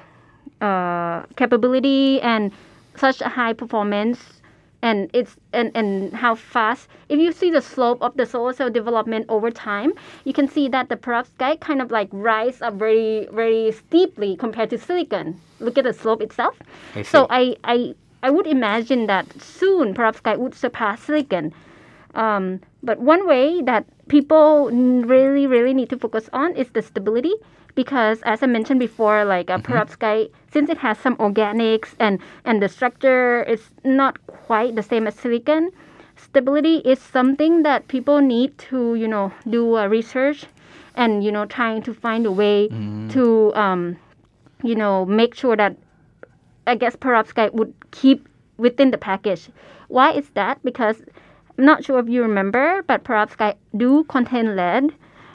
uh, 0.61 1.23
capability 1.35 2.21
and 2.21 2.51
such 2.95 3.21
a 3.21 3.29
high 3.29 3.53
performance, 3.53 4.41
and 4.83 5.09
it's 5.13 5.37
and 5.53 5.71
and 5.73 6.13
how 6.13 6.35
fast. 6.35 6.89
If 7.07 7.17
you 7.17 7.31
see 7.31 7.49
the 7.49 7.61
slope 7.61 8.01
of 8.01 8.17
the 8.17 8.25
solar 8.25 8.53
cell 8.53 8.69
development 8.69 9.25
over 9.29 9.49
time, 9.49 9.93
you 10.25 10.33
can 10.33 10.47
see 10.47 10.67
that 10.67 10.89
the 10.89 10.97
perovskite 10.97 11.61
kind 11.61 11.81
of 11.81 11.89
like 11.89 12.09
rise 12.11 12.61
up 12.61 12.73
very 12.73 13.27
very 13.31 13.71
steeply 13.71 14.35
compared 14.35 14.69
to 14.71 14.77
silicon. 14.77 15.39
Look 15.59 15.77
at 15.77 15.85
the 15.85 15.93
slope 15.93 16.21
itself. 16.21 16.59
I. 16.95 17.01
So 17.01 17.27
I 17.29 17.55
I 17.63 17.95
I 18.21 18.29
would 18.29 18.45
imagine 18.45 19.07
that 19.07 19.25
soon 19.41 19.95
perovskite 19.95 20.37
would 20.37 20.53
surpass 20.53 21.01
silicon. 21.01 21.53
Um, 22.13 22.59
but 22.83 22.99
one 22.99 23.25
way 23.25 23.61
that 23.61 23.85
people 24.07 24.69
really, 24.69 25.47
really 25.47 25.73
need 25.73 25.89
to 25.89 25.97
focus 25.97 26.29
on 26.31 26.55
is 26.55 26.69
the 26.69 26.81
stability. 26.81 27.33
Because 27.75 28.21
as 28.21 28.43
I 28.43 28.45
mentioned 28.45 28.79
before, 28.79 29.25
like 29.25 29.49
a 29.49 29.57
perovskite, 29.57 30.29
since 30.53 30.69
it 30.69 30.77
has 30.77 30.97
some 30.99 31.17
organics 31.17 31.95
and, 31.99 32.19
and 32.45 32.61
the 32.61 32.69
structure 32.69 33.43
is 33.43 33.71
not 33.83 34.25
quite 34.27 34.75
the 34.75 34.83
same 34.83 35.07
as 35.07 35.15
silicon, 35.15 35.71
stability 36.15 36.77
is 36.85 36.99
something 36.99 37.63
that 37.63 37.87
people 37.87 38.21
need 38.21 38.55
to, 38.59 38.95
you 38.95 39.07
know, 39.07 39.33
do 39.49 39.75
uh, 39.77 39.87
research 39.87 40.45
and, 40.95 41.23
you 41.23 41.31
know, 41.31 41.45
trying 41.45 41.81
to 41.81 41.93
find 41.93 42.25
a 42.25 42.31
way 42.31 42.67
to, 43.09 43.53
um, 43.55 43.97
you 44.63 44.75
know, 44.75 45.05
make 45.05 45.33
sure 45.33 45.57
that 45.57 45.75
I 46.67 46.75
guess 46.75 46.95
perovskite 46.95 47.53
would 47.53 47.73
keep 47.91 48.29
within 48.57 48.91
the 48.91 48.97
package. 48.97 49.49
Why 49.87 50.11
is 50.11 50.29
that? 50.35 50.63
Because 50.63 50.97
I'm 51.57 51.65
not 51.65 51.83
sure 51.83 51.99
if 51.99 52.07
you 52.07 52.21
remember, 52.21 52.83
but 52.87 53.03
perovskite 53.03 53.55
do 53.75 54.03
contain 54.05 54.55
lead, 54.55 54.93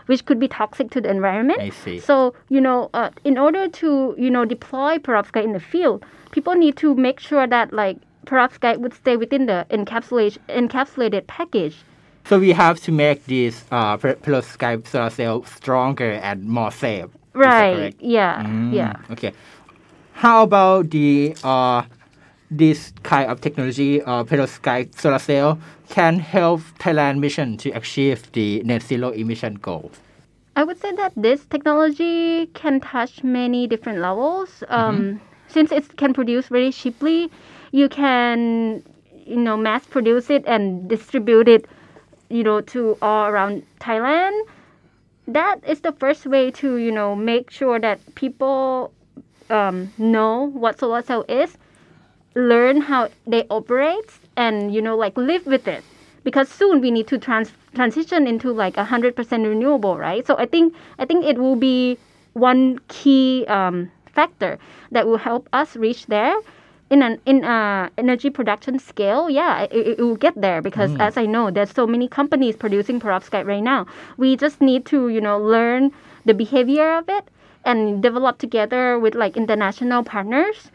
which 0.08 0.24
could 0.24 0.40
be 0.40 0.48
toxic 0.48 0.90
to 0.90 1.00
the 1.00 1.10
environment. 1.10 1.60
I 1.60 1.70
see. 1.70 1.98
So 2.00 2.34
you 2.48 2.60
know, 2.60 2.90
uh, 2.94 3.10
in 3.24 3.38
order 3.38 3.68
to 3.68 4.14
you 4.18 4.30
know 4.30 4.44
deploy 4.44 4.98
perovskite 4.98 5.44
in 5.44 5.52
the 5.52 5.60
field, 5.60 6.04
people 6.32 6.54
need 6.54 6.76
to 6.78 6.94
make 6.94 7.20
sure 7.20 7.46
that 7.46 7.72
like 7.72 7.96
perovskite 8.26 8.78
would 8.78 8.94
stay 8.94 9.16
within 9.16 9.46
the 9.46 9.66
encapsulation 9.70 10.38
encapsulated 10.48 11.26
package. 11.26 11.76
So 12.24 12.38
we 12.38 12.52
have 12.52 12.78
to 12.80 12.92
make 12.92 13.24
this 13.26 13.64
uh, 13.70 13.96
per- 13.96 14.14
perovskite 14.16 14.86
solar 14.86 15.10
cell 15.10 15.44
stronger 15.44 16.12
and 16.12 16.44
more 16.44 16.70
safe. 16.70 17.06
Right. 17.32 17.94
Yeah. 18.00 18.42
Mm, 18.44 18.74
Yeah. 18.74 18.96
Okay. 19.10 19.32
How 20.12 20.42
about 20.42 20.90
the 20.90 21.36
uh, 21.44 21.82
this 22.50 22.92
kind 23.02 23.30
of 23.30 23.40
technology, 23.40 24.02
uh, 24.02 24.24
perovskite 24.24 24.94
solar 24.98 25.18
cell, 25.18 25.58
can 25.88 26.18
help 26.18 26.60
Thailand 26.78 27.18
mission 27.18 27.56
to 27.58 27.70
achieve 27.70 28.30
the 28.32 28.62
net 28.64 28.82
zero 28.82 29.10
emission 29.10 29.54
goal? 29.54 29.90
I 30.56 30.64
would 30.64 30.80
say 30.80 30.92
that 30.96 31.12
this 31.16 31.44
technology 31.46 32.46
can 32.54 32.80
touch 32.80 33.22
many 33.22 33.66
different 33.66 34.00
levels. 34.00 34.64
Um, 34.68 35.20
Since 35.48 35.72
it 35.72 35.96
can 35.96 36.12
produce 36.12 36.48
very 36.48 36.70
cheaply, 36.70 37.30
you 37.72 37.88
can, 37.88 38.82
you 39.24 39.36
know, 39.36 39.56
mass 39.56 39.86
produce 39.86 40.28
it 40.28 40.44
and 40.46 40.86
distribute 40.90 41.48
it, 41.48 41.64
you 42.28 42.44
know, 42.44 42.60
to 42.60 42.98
all 43.00 43.28
around 43.32 43.64
Thailand. 43.80 44.36
That 45.26 45.64
is 45.66 45.80
the 45.80 45.92
first 45.92 46.26
way 46.26 46.50
to, 46.60 46.76
you 46.76 46.92
know, 46.92 47.16
make 47.16 47.50
sure 47.50 47.80
that 47.80 47.98
people 48.14 48.92
um, 49.48 49.88
know 49.96 50.52
what 50.52 50.78
solar 50.78 51.00
cell 51.00 51.24
is, 51.30 51.56
learn 52.34 52.80
how 52.82 53.08
they 53.26 53.44
operate, 53.50 54.10
and 54.36 54.74
you 54.74 54.82
know, 54.82 54.96
like 54.96 55.16
live 55.16 55.46
with 55.46 55.68
it. 55.68 55.84
Because 56.24 56.48
soon 56.48 56.80
we 56.80 56.90
need 56.90 57.06
to 57.08 57.18
trans- 57.18 57.52
transition 57.74 58.26
into 58.26 58.52
like 58.52 58.76
a 58.76 58.84
hundred 58.84 59.16
percent 59.16 59.46
renewable, 59.46 59.96
right? 59.96 60.26
So 60.26 60.36
I 60.36 60.46
think 60.46 60.74
I 60.98 61.04
think 61.04 61.24
it 61.24 61.38
will 61.38 61.56
be 61.56 61.98
one 62.34 62.78
key 62.88 63.44
um, 63.48 63.90
factor 64.06 64.58
that 64.92 65.06
will 65.06 65.18
help 65.18 65.48
us 65.52 65.76
reach 65.76 66.06
there. 66.06 66.36
In 66.90 67.02
an 67.02 67.20
in 67.26 67.44
a 67.44 67.90
energy 67.98 68.30
production 68.30 68.78
scale, 68.78 69.28
yeah, 69.28 69.62
it, 69.70 69.72
it 69.72 69.98
will 69.98 70.16
get 70.16 70.34
there 70.40 70.62
because 70.62 70.96
as 70.98 71.18
I 71.18 71.26
know, 71.26 71.50
there's 71.50 71.70
so 71.70 71.86
many 71.86 72.08
companies 72.08 72.56
producing 72.56 72.98
perovskite 72.98 73.44
right 73.44 73.62
now. 73.62 73.86
We 74.16 74.36
just 74.36 74.62
need 74.62 74.86
to 74.86 75.08
you 75.10 75.20
know 75.20 75.38
learn 75.38 75.92
the 76.24 76.32
behavior 76.32 76.96
of 76.96 77.08
it 77.08 77.28
and 77.64 78.02
develop 78.02 78.38
together 78.38 78.98
with 78.98 79.14
like 79.14 79.36
international 79.36 80.02
partners 80.02 80.70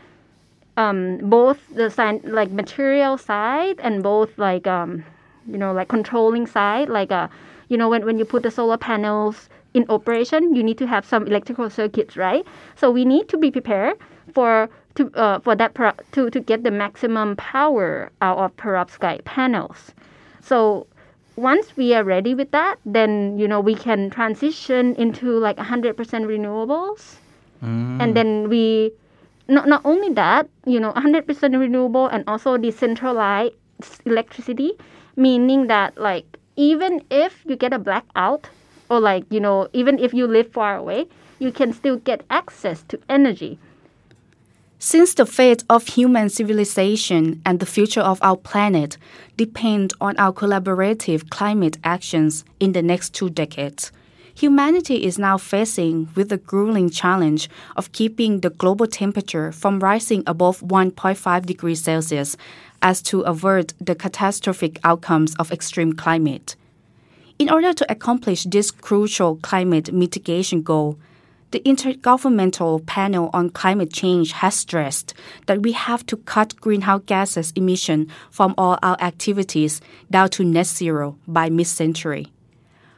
um, 0.77 1.17
both 1.29 1.59
the 1.75 1.89
sign, 1.89 2.21
like 2.23 2.51
material 2.51 3.17
side 3.17 3.79
and 3.79 4.01
both 4.01 4.37
like 4.37 4.67
um, 4.67 5.03
you 5.47 5.57
know 5.57 5.73
like 5.73 5.87
controlling 5.87 6.47
side 6.47 6.89
like 6.89 7.11
uh, 7.11 7.27
you 7.69 7.77
know 7.77 7.89
when, 7.89 8.05
when 8.05 8.17
you 8.17 8.25
put 8.25 8.43
the 8.43 8.51
solar 8.51 8.77
panels 8.77 9.49
in 9.73 9.85
operation 9.89 10.55
you 10.55 10.63
need 10.63 10.77
to 10.77 10.87
have 10.87 11.05
some 11.05 11.27
electrical 11.27 11.69
circuits 11.69 12.17
right? 12.17 12.45
So 12.75 12.91
we 12.91 13.05
need 13.05 13.29
to 13.29 13.37
be 13.37 13.51
prepared 13.51 13.97
for 14.33 14.69
to 14.95 15.11
uh, 15.15 15.39
for 15.39 15.55
that 15.55 15.75
to 16.13 16.29
to 16.29 16.39
get 16.39 16.63
the 16.63 16.71
maximum 16.71 17.35
power 17.35 18.11
out 18.21 18.37
of 18.37 18.55
perovskite 18.57 19.23
panels. 19.25 19.91
So 20.41 20.87
once 21.35 21.75
we 21.75 21.95
are 21.95 22.03
ready 22.03 22.35
with 22.35 22.51
that 22.51 22.75
then 22.85 23.37
you 23.37 23.47
know 23.47 23.59
we 23.59 23.75
can 23.75 24.09
transition 24.09 24.95
into 24.95 25.37
like 25.39 25.57
100% 25.57 25.95
renewables. 25.95 27.15
Mm. 27.63 28.01
and 28.01 28.13
then 28.13 28.49
we 28.49 28.91
not, 29.47 29.67
not 29.67 29.81
only 29.85 30.13
that 30.13 30.47
you 30.65 30.79
know 30.79 30.93
100% 30.93 31.59
renewable 31.59 32.07
and 32.07 32.23
also 32.27 32.57
decentralized 32.57 33.53
electricity 34.05 34.73
meaning 35.15 35.67
that 35.67 35.97
like 35.97 36.25
even 36.55 37.03
if 37.09 37.43
you 37.45 37.55
get 37.55 37.73
a 37.73 37.79
blackout 37.79 38.47
or 38.89 38.99
like 38.99 39.25
you 39.29 39.39
know 39.39 39.67
even 39.73 39.99
if 39.99 40.13
you 40.13 40.27
live 40.27 40.51
far 40.51 40.77
away 40.77 41.07
you 41.39 41.51
can 41.51 41.73
still 41.73 41.97
get 41.97 42.23
access 42.29 42.83
to 42.83 42.99
energy. 43.09 43.59
Since 44.79 45.13
the 45.13 45.25
fate 45.25 45.63
of 45.69 45.87
human 45.87 46.29
civilization 46.29 47.41
and 47.45 47.59
the 47.59 47.65
future 47.65 48.01
of 48.01 48.19
our 48.21 48.35
planet 48.35 48.97
depend 49.37 49.93
on 50.01 50.17
our 50.17 50.33
collaborative 50.33 51.29
climate 51.29 51.77
actions 51.83 52.43
in 52.59 52.73
the 52.73 52.81
next 52.81 53.13
two 53.13 53.29
decades, 53.29 53.91
humanity 54.35 55.03
is 55.03 55.19
now 55.19 55.37
facing 55.37 56.09
with 56.15 56.29
the 56.29 56.37
grueling 56.37 56.89
challenge 56.89 57.49
of 57.75 57.91
keeping 57.91 58.39
the 58.39 58.49
global 58.49 58.87
temperature 58.87 59.51
from 59.51 59.79
rising 59.79 60.23
above 60.27 60.61
1.5 60.61 61.45
degrees 61.45 61.83
Celsius 61.83 62.35
as 62.81 63.01
to 63.01 63.21
avert 63.21 63.73
the 63.79 63.95
catastrophic 63.95 64.79
outcomes 64.83 65.35
of 65.35 65.51
extreme 65.51 65.93
climate. 65.93 66.55
In 67.39 67.49
order 67.49 67.73
to 67.73 67.91
accomplish 67.91 68.43
this 68.43 68.71
crucial 68.71 69.37
climate 69.37 69.91
mitigation 69.91 70.61
goal, 70.61 70.97
the 71.51 71.59
Intergovernmental 71.59 72.83
Panel 72.87 73.29
on 73.31 73.51
Climate 73.51 73.93
Change 73.93 74.31
has 74.31 74.55
stressed 74.55 75.13
that 75.45 75.61
we 75.61 75.71
have 75.73 76.03
to 76.07 76.17
cut 76.17 76.59
greenhouse 76.59 77.03
gases 77.05 77.53
emission 77.55 78.07
from 78.31 78.55
all 78.57 78.79
our 78.81 78.99
activities 78.99 79.79
down 80.09 80.29
to 80.29 80.43
net 80.43 80.65
zero 80.65 81.15
by 81.27 81.49
mid-century. 81.49 82.31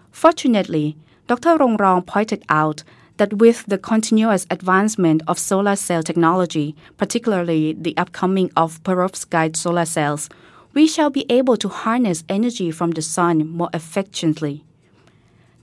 Fortunately, 0.09 0.95
Dr. 1.27 1.57
Rongrong 1.57 2.05
pointed 2.05 2.43
out 2.49 2.83
that 3.17 3.33
with 3.35 3.65
the 3.65 3.77
continuous 3.77 4.45
advancement 4.49 5.21
of 5.27 5.39
solar 5.39 5.75
cell 5.75 6.03
technology, 6.03 6.75
particularly 6.97 7.73
the 7.73 7.97
upcoming 7.97 8.51
of 8.55 8.83
perovskite 8.83 9.55
solar 9.55 9.85
cells, 9.85 10.29
we 10.73 10.87
shall 10.87 11.09
be 11.09 11.25
able 11.29 11.57
to 11.57 11.69
harness 11.69 12.23
energy 12.27 12.69
from 12.71 12.91
the 12.91 13.01
sun 13.01 13.47
more 13.47 13.69
efficiently. 13.73 14.63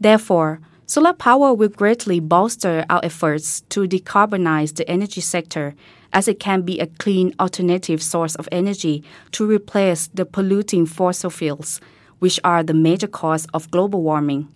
Therefore, 0.00 0.60
Solar 0.92 1.14
power 1.14 1.54
will 1.54 1.70
greatly 1.70 2.20
bolster 2.20 2.84
our 2.90 3.00
efforts 3.02 3.62
to 3.70 3.88
decarbonize 3.88 4.74
the 4.74 4.86
energy 4.90 5.22
sector 5.22 5.74
as 6.12 6.28
it 6.28 6.38
can 6.38 6.60
be 6.60 6.80
a 6.80 6.86
clean 6.86 7.34
alternative 7.40 8.02
source 8.02 8.34
of 8.34 8.46
energy 8.52 9.02
to 9.30 9.46
replace 9.46 10.08
the 10.08 10.26
polluting 10.26 10.84
fossil 10.84 11.30
fuels, 11.30 11.80
which 12.18 12.38
are 12.44 12.62
the 12.62 12.74
major 12.74 13.06
cause 13.06 13.46
of 13.54 13.70
global 13.70 14.02
warming. 14.02 14.48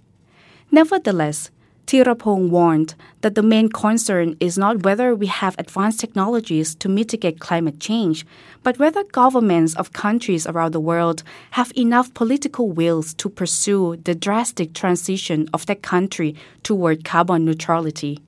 Nevertheless, 0.71 1.51
Teerapong 1.87 2.51
warned 2.51 2.97
that 3.21 3.37
the 3.37 3.43
main 3.43 3.69
concern 3.69 4.37
is 4.41 4.59
not 4.59 4.83
whether 4.83 5.15
we 5.15 5.27
have 5.27 5.55
advanced 5.57 6.01
technologies 6.01 6.75
to 6.75 6.89
mitigate 6.89 7.39
climate 7.39 7.79
change, 7.79 8.27
but 8.65 8.77
whether 8.81 9.05
governments 9.05 9.77
of 9.77 9.93
countries 9.93 10.49
around 10.49 10.73
the 10.73 10.81
world 10.81 11.23
have 11.53 11.73
enough 11.77 12.13
political 12.13 12.69
wills 12.69 13.15
to 13.15 13.29
pursue 13.29 13.97
the 14.03 14.17
drastic 14.17 14.73
transition 14.75 15.49
of 15.55 15.67
their 15.67 15.77
country 15.77 16.35
toward 16.65 17.05
carbon 17.05 17.45
neutrality. 17.45 18.19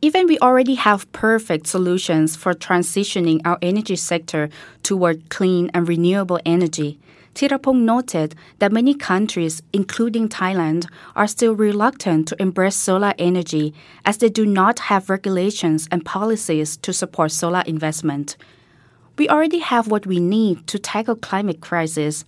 Even 0.00 0.28
we 0.28 0.38
already 0.38 0.76
have 0.76 1.10
perfect 1.10 1.66
solutions 1.66 2.36
for 2.36 2.54
transitioning 2.54 3.40
our 3.44 3.58
energy 3.60 3.96
sector 3.96 4.48
toward 4.84 5.28
clean 5.28 5.72
and 5.74 5.88
renewable 5.88 6.38
energy, 6.46 7.00
Teerapong 7.38 7.82
noted 7.82 8.34
that 8.58 8.72
many 8.72 8.94
countries, 8.94 9.62
including 9.72 10.28
Thailand, 10.28 10.88
are 11.14 11.28
still 11.28 11.54
reluctant 11.54 12.26
to 12.26 12.42
embrace 12.42 12.74
solar 12.74 13.14
energy 13.16 13.72
as 14.04 14.18
they 14.18 14.28
do 14.28 14.44
not 14.44 14.80
have 14.90 15.08
regulations 15.08 15.86
and 15.92 16.04
policies 16.04 16.76
to 16.78 16.92
support 16.92 17.30
solar 17.30 17.62
investment. 17.64 18.36
We 19.16 19.28
already 19.28 19.60
have 19.60 19.86
what 19.86 20.04
we 20.04 20.18
need 20.18 20.66
to 20.66 20.80
tackle 20.80 21.14
climate 21.14 21.60
crisis. 21.60 22.24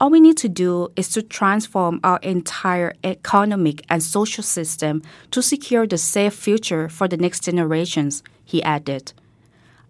All 0.00 0.10
we 0.10 0.18
need 0.18 0.38
to 0.38 0.48
do 0.48 0.88
is 0.96 1.08
to 1.10 1.22
transform 1.22 2.00
our 2.02 2.18
entire 2.24 2.94
economic 3.04 3.84
and 3.88 4.02
social 4.02 4.42
system 4.42 5.02
to 5.30 5.40
secure 5.40 5.86
the 5.86 5.98
safe 5.98 6.34
future 6.34 6.88
for 6.88 7.06
the 7.06 7.16
next 7.16 7.44
generations, 7.44 8.24
he 8.44 8.60
added. 8.64 9.12